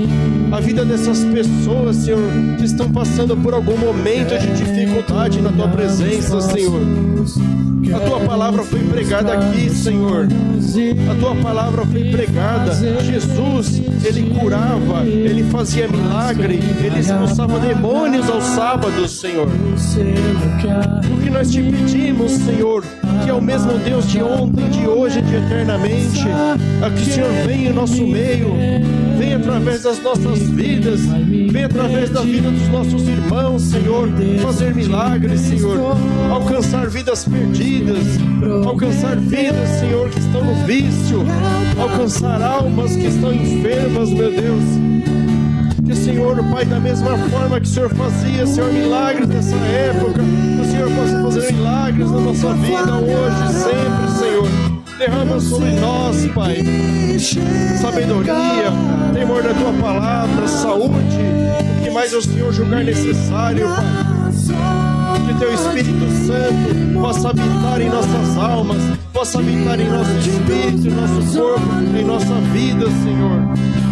a 0.52 0.60
vida 0.60 0.84
dessas 0.84 1.24
pessoas, 1.24 1.96
Senhor, 1.96 2.20
que 2.58 2.64
estão 2.64 2.90
passando 2.90 3.36
por 3.36 3.54
algum 3.54 3.76
momento 3.76 4.36
de 4.38 4.52
dificuldade 4.54 5.40
na 5.40 5.52
Tua 5.52 5.68
presença, 5.68 6.40
Senhor. 6.40 6.82
A 7.94 8.00
Tua 8.00 8.20
palavra 8.20 8.64
foi 8.64 8.80
pregada 8.80 9.32
aqui, 9.34 9.70
Senhor. 9.70 10.26
A 11.10 11.14
Tua 11.20 11.36
palavra 11.36 11.86
foi 11.86 12.10
pregada. 12.10 12.74
Jesus, 13.02 13.80
Ele 14.04 14.34
curava, 14.38 15.04
Ele 15.04 15.44
fazia 15.44 15.86
milagre, 15.86 16.58
Ele 16.84 16.98
expulsava 16.98 17.60
demônios 17.60 18.28
aos 18.28 18.44
sábados, 18.44 19.12
Senhor. 19.12 19.46
O 19.48 21.22
que 21.22 21.30
nós 21.30 21.50
te 21.50 21.62
pedimos, 21.62 22.32
Senhor, 22.32 22.84
que 23.22 23.30
é 23.30 23.32
o 23.32 23.40
mesmo 23.40 23.72
Deus 23.78 24.08
de 24.08 24.22
ontem, 24.22 24.68
de 24.70 24.86
hoje 24.86 25.18
e 25.18 25.22
de 25.22 25.36
eternamente, 25.36 26.24
a 26.84 26.90
que 26.90 27.02
o 27.02 27.04
Senhor 27.04 27.30
venha 27.44 27.70
em 27.70 27.72
nosso 27.72 28.06
meio, 28.06 28.54
venha 29.18 29.36
através 29.36 29.82
das 29.82 30.02
nossas 30.02 30.38
vidas, 30.50 31.00
venha 31.50 31.66
através 31.66 32.10
da 32.10 32.22
vida 32.22 32.50
dos 32.50 32.68
nossos 32.68 33.08
irmãos, 33.08 33.62
Senhor, 33.62 34.08
fazer 34.42 34.74
milagres, 34.74 35.40
Senhor, 35.40 35.96
alcançar 36.30 36.88
vidas 36.88 37.24
perdidas, 37.24 38.04
alcançar 38.64 39.16
vidas, 39.16 39.68
Senhor, 39.80 40.08
que 40.10 40.18
estão 40.18 40.44
no 40.44 40.54
vício, 40.66 41.24
alcançar 41.78 42.42
almas 42.42 42.94
que 42.94 43.06
estão 43.06 43.32
enfermas, 43.32 44.10
meu 44.10 44.30
Deus. 44.30 44.85
Que 45.86 45.94
Senhor, 45.94 46.36
Pai, 46.50 46.64
da 46.64 46.80
mesma 46.80 47.16
forma 47.30 47.60
que 47.60 47.66
o 47.66 47.70
Senhor 47.70 47.94
fazia, 47.94 48.44
Senhor, 48.44 48.72
milagres 48.72 49.28
nessa 49.28 49.54
época, 49.54 50.20
que 50.20 50.60
o 50.60 50.64
Senhor 50.64 50.90
possa 50.90 51.22
fazer 51.22 51.52
milagres 51.52 52.10
na 52.10 52.18
nossa 52.18 52.54
vida 52.54 52.94
hoje, 52.96 53.52
sempre, 53.54 54.18
Senhor. 54.18 54.48
Derrama 54.98 55.38
sobre 55.38 55.70
nós, 55.72 56.26
Pai, 56.34 56.56
sabedoria, 57.80 58.72
temor 59.14 59.42
da 59.44 59.54
tua 59.54 59.72
palavra, 59.80 60.48
saúde, 60.48 61.18
o 61.78 61.84
que 61.84 61.90
mais 61.90 62.12
o 62.12 62.20
Senhor 62.22 62.52
julgar 62.52 62.82
necessário, 62.82 63.68
Pai. 63.68 65.26
Que 65.26 65.34
teu 65.38 65.52
Espírito 65.54 66.10
Santo 66.26 67.00
possa 67.00 67.30
habitar 67.30 67.80
em 67.80 67.88
nossas 67.90 68.36
almas, 68.38 68.82
possa 69.12 69.38
habitar 69.38 69.78
em 69.80 69.88
nosso 69.88 70.10
espírito, 70.18 70.88
em 70.88 70.90
nosso 70.90 71.38
corpo, 71.38 71.66
em 71.96 72.04
nossa 72.04 72.34
vida, 72.52 72.86
Senhor. 73.04 73.85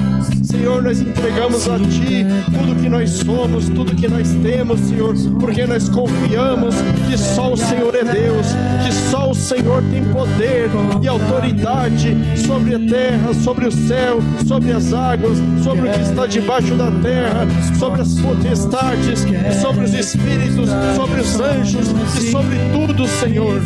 Senhor, 0.55 0.81
nós 0.81 1.01
entregamos 1.01 1.69
a 1.69 1.77
Ti 1.79 2.25
tudo 2.47 2.81
que 2.81 2.89
nós 2.89 3.11
somos, 3.11 3.69
tudo 3.69 3.95
que 3.97 4.07
nós 4.07 4.29
temos, 4.41 4.79
Senhor, 4.81 5.13
porque 5.41 5.67
nós 5.67 5.89
confiamos 5.89 6.77
que 7.09 7.19
só 7.19 7.53
o 7.53 7.57
Senhor 7.57 7.93
é 7.93 8.05
Deus, 8.05 8.47
que 8.85 8.93
só 9.11 9.31
o 9.31 9.35
Senhor 9.35 9.83
tem 9.91 10.05
poder 10.05 10.71
e 11.03 11.09
autoridade 11.09 12.17
sobre 12.47 12.77
a 12.77 12.79
terra, 12.79 13.35
sobre 13.35 13.67
o 13.67 13.73
céu, 13.73 14.21
sobre 14.47 14.71
as 14.71 14.93
águas, 14.93 15.39
sobre 15.65 15.89
o 15.89 15.93
que 15.93 16.01
está 16.01 16.27
debaixo 16.27 16.75
da 16.77 16.91
terra, 17.03 17.47
sobre 17.77 18.03
as 18.03 18.15
potestades, 18.21 19.27
sobre 19.61 19.85
os 19.85 19.93
espíritos, 19.93 20.71
sobre 20.95 21.21
os 21.21 21.41
anjos 21.41 21.89
e 22.17 22.31
sobre 22.31 22.57
tudo, 22.73 23.09
Senhor. 23.09 23.61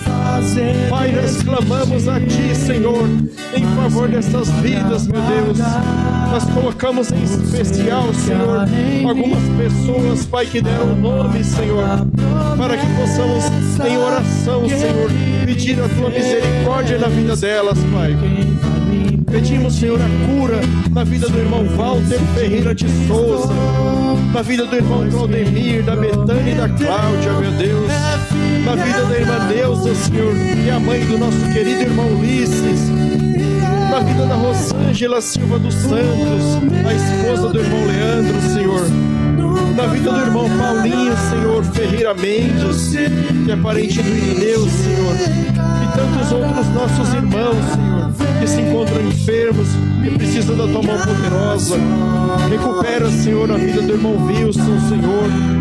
Pai, 0.88 1.12
nós 1.12 1.42
clamamos 1.42 2.08
a 2.08 2.18
Ti, 2.18 2.54
Senhor, 2.54 3.06
em 3.54 3.64
favor 3.76 4.08
dessas 4.08 4.48
vidas, 4.62 5.06
meu 5.06 5.20
Deus. 5.20 5.58
Nós 6.30 6.44
colocamos 6.44 6.77
em 6.86 7.24
especial, 7.24 8.14
Senhor, 8.14 8.60
algumas 9.08 9.42
pessoas, 9.58 10.26
Pai, 10.26 10.46
que 10.46 10.60
deram 10.60 10.94
nome, 10.94 11.42
Senhor, 11.42 12.06
para 12.56 12.76
que 12.76 12.86
possamos, 12.94 13.44
em 13.84 13.96
oração, 13.98 14.68
Senhor, 14.68 15.10
pedir 15.44 15.80
a 15.80 15.88
tua 15.88 16.08
misericórdia 16.08 16.98
na 16.98 17.08
vida 17.08 17.34
delas, 17.34 17.76
Pai. 17.92 18.16
Pedimos, 19.28 19.74
Senhor, 19.74 19.98
a 20.00 20.26
cura 20.26 20.60
na 20.92 21.02
vida 21.02 21.28
do 21.28 21.38
irmão 21.38 21.64
Walter 21.76 22.20
Ferreira 22.34 22.72
de 22.72 22.86
Souza, 23.08 23.52
na 24.32 24.42
vida 24.42 24.64
do 24.64 24.76
irmão 24.76 25.10
Claudemir, 25.10 25.82
da 25.82 25.96
Betânia 25.96 26.52
e 26.52 26.54
da 26.54 26.68
Cláudia, 26.68 27.32
meu 27.32 27.52
Deus, 27.52 27.90
na 28.64 28.76
vida 28.76 29.04
da 29.04 29.18
irmã 29.18 29.48
Neuza, 29.48 29.94
Senhor, 29.96 30.34
e 30.64 30.70
a 30.70 30.78
mãe 30.78 31.04
do 31.06 31.18
nosso 31.18 31.52
querido 31.52 31.82
irmão 31.82 32.06
Ulisses 32.06 32.97
na 33.90 34.00
vida 34.00 34.26
da 34.26 34.34
Rosângela 34.34 35.20
Silva 35.20 35.58
dos 35.58 35.74
Santos, 35.74 36.58
a 36.86 36.94
esposa 36.94 37.48
do 37.48 37.58
irmão 37.58 37.86
Leandro, 37.86 38.40
Senhor. 38.52 38.82
Na 39.76 39.86
vida 39.86 40.10
do 40.10 40.20
irmão 40.20 40.48
Paulinho, 40.58 41.14
Senhor, 41.30 41.64
Ferreira 41.64 42.14
Mendes, 42.14 42.90
que 43.44 43.50
é 43.50 43.56
parente 43.56 44.02
do 44.02 44.08
Irineu, 44.08 44.68
Senhor. 44.68 45.14
E 45.14 45.96
tantos 45.96 46.32
outros 46.32 46.66
nossos 46.74 47.14
irmãos, 47.14 47.64
Senhor, 47.74 48.40
que 48.40 48.46
se 48.46 48.60
encontram 48.60 49.00
enfermos, 49.02 49.68
que 50.02 50.10
precisam 50.18 50.56
da 50.56 50.64
tua 50.64 50.82
mão 50.82 50.98
poderosa. 50.98 51.76
Recupera, 52.50 53.10
Senhor, 53.10 53.50
a 53.50 53.56
vida 53.56 53.82
do 53.82 53.92
irmão 53.92 54.26
Wilson, 54.26 54.80
Senhor. 54.88 55.57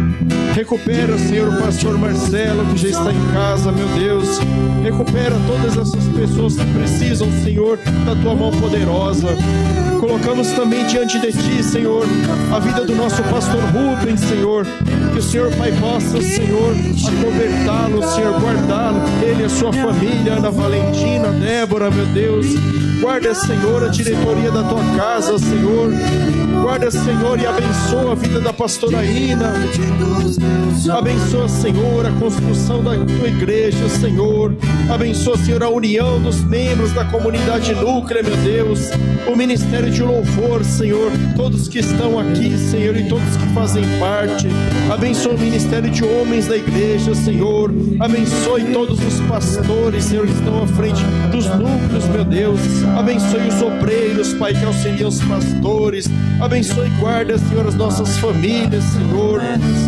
Recupera, 0.58 1.16
Senhor, 1.20 1.54
o 1.54 1.62
pastor 1.62 2.00
Marcelo, 2.00 2.66
que 2.74 2.78
já 2.78 2.88
está 2.88 3.14
em 3.14 3.32
casa, 3.32 3.72
meu 3.72 3.88
Deus. 3.90 4.40
Recupera 4.82 5.36
todas 5.46 5.78
essas 5.78 6.04
pessoas 6.08 6.56
que 6.56 6.66
precisam, 6.74 7.32
Senhor, 7.44 7.78
da 8.04 8.16
tua 8.16 8.34
mão 8.34 8.50
poderosa. 8.50 9.28
Colocamos 10.00 10.48
também 10.54 10.84
diante 10.88 11.20
de 11.20 11.32
ti, 11.32 11.64
Senhor, 11.64 12.08
a 12.52 12.58
vida 12.58 12.86
do 12.86 12.96
nosso 12.96 13.22
pastor 13.26 13.62
Rubens, 13.66 14.20
Senhor. 14.20 14.66
Que 15.14 15.20
o 15.20 15.22
Senhor 15.22 15.54
Pai 15.58 15.72
possa, 15.74 16.20
Senhor, 16.24 16.74
acobertá-lo, 17.08 18.04
Senhor, 18.16 18.42
guardá-lo, 18.42 19.02
ele 19.22 19.44
e 19.44 19.46
a 19.46 19.50
sua 19.50 19.72
família, 19.72 20.34
Ana 20.38 20.50
Valentina, 20.50 21.30
Débora, 21.34 21.92
meu 21.92 22.08
Deus. 22.08 22.48
Guarda, 23.00 23.36
Senhor, 23.36 23.84
a 23.84 23.90
diretoria 23.90 24.50
da 24.50 24.64
tua 24.64 24.84
casa, 24.98 25.38
Senhor. 25.38 25.92
Guarda, 26.62 26.92
Senhor, 26.92 27.40
e 27.40 27.46
abençoa 27.46 28.12
a 28.12 28.16
vida 28.16 28.40
da 28.40 28.54
pastora 28.54 29.04
Ina. 29.04 29.54
Abençoa, 30.92 31.48
Senhor, 31.48 32.06
a 32.06 32.12
construção 32.12 32.84
da 32.84 32.96
tua 32.96 33.28
igreja, 33.28 33.90
Senhor. 33.90 34.56
Abençoa, 34.90 35.38
Senhor, 35.38 35.64
a 35.64 35.70
união 35.70 36.22
dos 36.22 36.44
membros 36.44 36.94
da 36.94 37.06
comunidade 37.06 37.74
núclea, 37.74 38.24
meu 38.24 38.38
Deus. 38.38 38.90
O 39.28 39.36
ministério 39.36 39.90
de 39.90 40.02
louvor, 40.04 40.64
Senhor. 40.64 41.12
Todos 41.36 41.68
que 41.68 41.80
estão 41.80 42.20
aqui, 42.20 42.58
Senhor, 42.58 42.96
e 42.96 43.08
todos 43.08 43.36
que 43.38 43.48
fazem 43.54 43.84
parte. 44.00 44.48
Abençoa 44.92 45.34
o 45.34 45.40
ministério 45.40 45.90
de 45.90 46.04
homens 46.04 46.48
da 46.48 46.58
igreja, 46.58 47.14
Senhor. 47.16 47.72
Abençoe 48.00 48.66
todos 48.72 49.00
os 49.00 49.20
pastores, 49.28 50.06
Senhor, 50.06 50.26
que 50.26 50.34
estão 50.34 50.64
à 50.64 50.68
frente 50.68 51.04
dos 51.32 51.46
núcleos, 51.48 52.06
meu 52.08 52.24
Deus. 52.24 52.60
Abençoe 52.98 53.48
os 53.48 53.62
obreiros, 53.62 54.34
Pai, 54.34 54.54
que 54.54 54.64
auxiliam 54.64 55.10
os 55.10 55.22
pastores. 55.22 56.10
Abençoe 56.48 56.88
e 56.88 56.90
guarda, 56.92 57.38
Senhor, 57.38 57.68
as 57.68 57.76
nossas 57.76 58.18
famílias, 58.20 58.82
Senhor. 58.82 59.42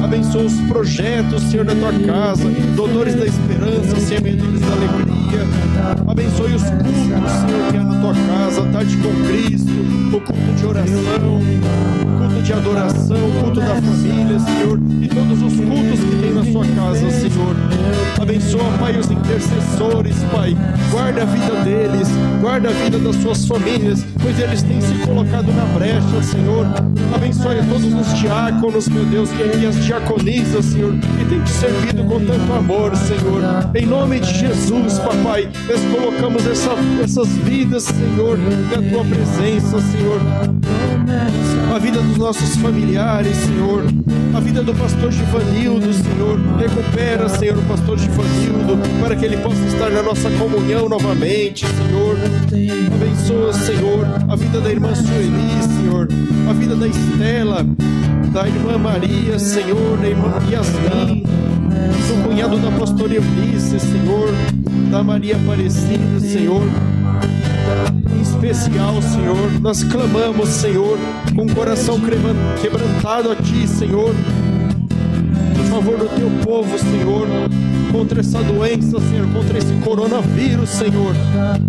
Abençoa 0.04 0.44
os 0.44 0.60
projetos, 0.68 1.42
Senhor, 1.44 1.66
da 1.66 1.74
tua 1.74 1.94
casa. 2.06 2.50
Doutores 2.76 3.16
da 3.16 3.26
esperança, 3.26 3.96
semeadores 4.02 4.60
da 4.60 4.68
alegria. 4.68 5.48
Abençoe 6.06 6.56
os 6.56 6.64
cultos, 6.64 6.92
Senhor, 6.92 7.72
que 7.72 7.78
é 7.78 7.80
na 7.80 8.02
tua 8.02 8.14
casa. 8.14 8.62
Tarde 8.74 8.98
com 8.98 9.26
Cristo, 9.26 9.72
o 10.20 10.22
culto 10.22 10.54
de 10.54 10.66
oração, 10.66 11.40
culto 12.18 12.42
de 12.44 12.54
adoração, 12.54 13.18
culto 13.42 13.60
da 13.62 13.76
família, 13.76 14.40
Senhor. 14.40 14.80
E 15.02 15.08
todos 15.08 15.42
os 15.42 15.54
cultos 15.54 16.00
que 16.00 16.16
tem 16.22 16.34
na 16.34 16.44
sua 16.52 16.66
casa, 16.76 17.10
Senhor. 17.10 17.56
Abençoa, 18.22 18.78
Pai, 18.80 18.98
os 18.98 19.10
intercessores, 19.10 20.18
Pai. 20.32 20.56
Guarda 20.92 21.22
a 21.22 21.26
vida 21.26 21.64
deles, 21.64 22.08
guarda 22.42 22.70
a 22.70 22.72
vida 22.72 23.00
das 23.00 23.16
suas 23.18 23.48
famílias, 23.48 24.06
pois 24.22 24.38
eles 24.40 24.62
têm 24.62 24.82
se 24.82 24.94
colocado 25.06 25.48
na 25.54 25.66
brecha, 25.78 26.24
Senhor. 26.24 26.68
Abençoe 27.16 27.58
todos 27.70 27.94
os 27.94 28.20
diáconos, 28.20 28.88
meu 28.90 29.06
Deus, 29.06 29.30
e 29.60 29.66
as 29.66 29.76
diaconisas, 29.86 30.66
Senhor, 30.66 30.94
que 30.94 31.26
têm 31.26 31.42
te 31.42 31.50
servido 31.50 32.04
com 32.04 32.20
tanto 32.26 32.54
amor, 32.54 32.96
Senhor. 32.96 33.42
Em 33.74 33.86
nome 33.86 34.20
de 34.20 34.38
Jesus, 34.38 35.00
papai, 35.00 35.50
nós 35.68 35.80
colocamos 35.96 36.46
essa, 36.46 36.72
essas 37.02 37.28
vidas, 37.30 37.84
Senhor, 37.84 38.38
na 38.38 38.90
tua 38.90 39.06
presença, 39.06 39.80
Senhor. 39.80 40.09
A 41.74 41.80
vida 41.80 42.02
dos 42.02 42.18
nossos 42.18 42.56
familiares, 42.58 43.38
Senhor. 43.38 43.84
A 44.36 44.40
vida 44.40 44.64
do 44.64 44.74
pastor 44.74 45.12
Givanildo, 45.12 45.94
Senhor. 45.94 46.40
Recupera, 46.58 47.30
Senhor, 47.30 47.58
o 47.58 47.62
pastor 47.64 47.98
Givanildo, 47.98 48.78
para 49.02 49.16
que 49.16 49.26
ele 49.26 49.38
possa 49.38 49.64
estar 49.66 49.90
na 49.90 50.02
nossa 50.02 50.30
comunhão 50.32 50.90
novamente, 50.90 51.66
Senhor. 51.66 52.18
Abençoa, 52.94 53.54
Senhor, 53.54 54.08
a 54.28 54.36
vida 54.36 54.60
da 54.60 54.72
irmã 54.72 54.94
Sueli, 54.94 55.64
Senhor. 55.78 56.08
A 56.50 56.54
vida 56.54 56.76
da 56.76 56.88
Estela, 56.88 57.66
da 58.34 58.48
irmã 58.48 58.78
Maria, 58.78 59.40
Senhor, 59.40 59.98
da 59.98 60.08
irmã 60.08 60.34
Yasmin, 60.50 61.24
do 61.24 62.24
cunhado 62.28 62.58
da 62.58 62.72
pastora 62.72 63.14
Eunice, 63.14 63.80
Senhor, 63.80 64.30
da 64.92 65.04
Maria 65.04 65.36
Aparecida, 65.36 66.20
Senhor. 66.20 66.64
Em 68.16 68.22
especial, 68.22 69.02
Senhor, 69.02 69.62
nós 69.62 69.84
clamamos, 69.84 70.50
Senhor, 70.50 70.98
com 71.36 71.46
o 71.46 71.56
coração 71.56 72.00
quebrantado 72.62 73.32
a 73.32 73.36
Ti, 73.36 73.68
Senhor, 73.68 74.14
em 75.60 75.64
favor 75.70 75.98
do 75.98 76.08
Teu 76.08 76.30
povo, 76.44 76.78
Senhor, 76.78 77.28
contra 77.92 78.20
essa 78.20 78.42
doença, 78.44 79.00
Senhor, 79.00 79.28
contra 79.34 79.58
esse 79.58 79.74
coronavírus, 79.84 80.70
Senhor. 80.70 81.14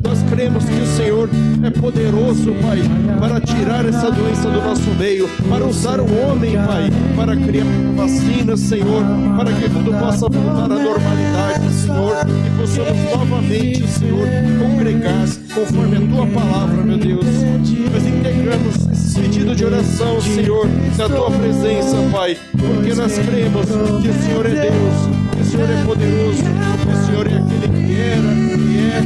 Nós 0.05 0.23
cremos 0.31 0.65
que 0.65 0.81
o 0.81 0.87
Senhor 0.87 1.29
é 1.63 1.71
poderoso, 1.71 2.53
Pai, 2.63 2.79
para 3.19 3.41
tirar 3.41 3.87
essa 3.87 4.11
doença 4.11 4.51
do 4.51 4.61
nosso 4.63 4.91
meio, 4.99 5.29
para 5.49 5.65
usar 5.67 6.01
o 6.01 6.05
homem, 6.05 6.53
Pai, 6.55 6.91
para 7.17 7.37
criar 7.37 7.65
vacina, 7.97 8.57
Senhor, 8.57 9.03
para 9.37 9.53
que 9.53 9.69
tudo 9.69 9.93
possa 9.99 10.29
voltar 10.29 10.65
à 10.65 10.69
normalidade, 10.69 11.73
Senhor, 11.73 12.17
e 12.47 12.61
possamos 12.61 13.17
novamente, 13.17 13.87
Senhor, 13.89 14.27
congregar 14.59 15.27
conforme 15.55 15.97
a 15.97 16.01
tua 16.01 16.27
palavra, 16.27 16.83
meu 16.83 16.99
Deus. 16.99 17.25
Nós 17.25 18.07
integramos 18.07 18.77
esse 18.93 19.21
pedido 19.21 19.55
de 19.55 19.65
oração, 19.65 20.21
Senhor, 20.21 20.69
na 20.97 21.09
tua 21.09 21.31
presença, 21.31 21.97
Pai, 22.13 22.37
porque 22.53 22.95
nós 22.95 23.19
cremos 23.19 23.67
que 24.03 24.09
o 24.09 24.23
Senhor 24.23 24.47
é 24.47 24.51
Deus 24.51 25.21
que 25.41 25.43
o 25.43 25.45
Senhor 25.45 25.71
é 25.71 25.85
poderoso, 25.85 26.43
que 26.43 26.89
o 26.89 27.07
Senhor 27.07 27.27
é 27.27 27.35
aquele 27.35 27.69
que 27.87 28.01
era, 28.01 28.31
que 28.59 28.79
é 28.79 29.01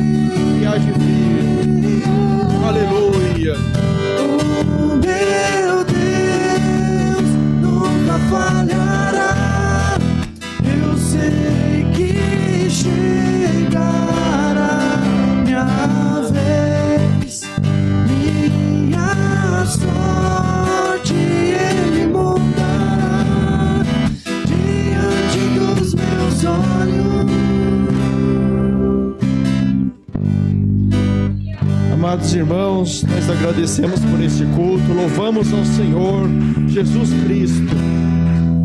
e 0.64 0.78
de 0.80 0.92
vir. 0.98 2.02
Aleluia. 2.66 3.54
Oh, 4.18 4.96
meu 4.96 5.84
Deus, 5.84 7.28
nunca 7.60 8.18
falhará. 8.30 9.96
Eu 10.64 10.96
sei 10.96 11.86
que 11.94 12.68
chegará 12.70 14.13
Amados 32.14 32.32
irmãos, 32.32 33.02
nós 33.02 33.28
agradecemos 33.28 33.98
por 33.98 34.22
este 34.22 34.44
culto, 34.54 34.92
louvamos 34.92 35.52
ao 35.52 35.64
Senhor 35.64 36.28
Jesus 36.68 37.10
Cristo. 37.24 37.74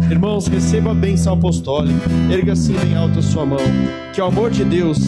Irmãos, 0.08 0.46
receba 0.46 0.92
a 0.92 0.94
bênção 0.94 1.34
apostólica, 1.34 2.12
erga 2.30 2.54
assim 2.54 2.74
bem 2.74 2.96
alto 2.96 3.18
a 3.18 3.22
sua 3.24 3.48
mão. 3.48 3.58
Que 4.14 4.22
o 4.22 4.26
amor 4.26 4.52
de 4.52 4.64
Deus, 4.64 5.00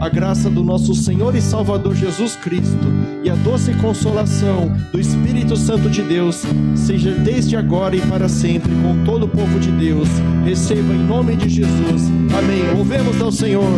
a 0.00 0.08
graça 0.08 0.48
do 0.48 0.64
nosso 0.64 0.94
Senhor 0.94 1.36
e 1.36 1.42
Salvador 1.42 1.94
Jesus 1.94 2.34
Cristo 2.34 2.86
e 3.22 3.28
a 3.28 3.34
doce 3.34 3.74
consolação 3.74 4.74
do 4.90 4.98
Espírito 4.98 5.54
Santo 5.54 5.90
de 5.90 6.00
Deus 6.00 6.46
seja 6.74 7.10
desde 7.10 7.58
agora 7.58 7.94
e 7.94 8.00
para 8.00 8.26
sempre 8.26 8.72
com 8.76 9.04
todo 9.04 9.26
o 9.26 9.28
povo 9.28 9.60
de 9.60 9.70
Deus. 9.70 10.08
Receba 10.46 10.94
em 10.94 11.04
nome 11.04 11.36
de 11.36 11.46
Jesus. 11.46 12.10
Amém. 12.38 12.74
Louvemos 12.74 13.20
ao 13.20 13.30
Senhor. 13.30 13.68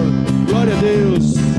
Glória 0.48 0.72
a 0.72 0.80
Deus. 0.80 1.53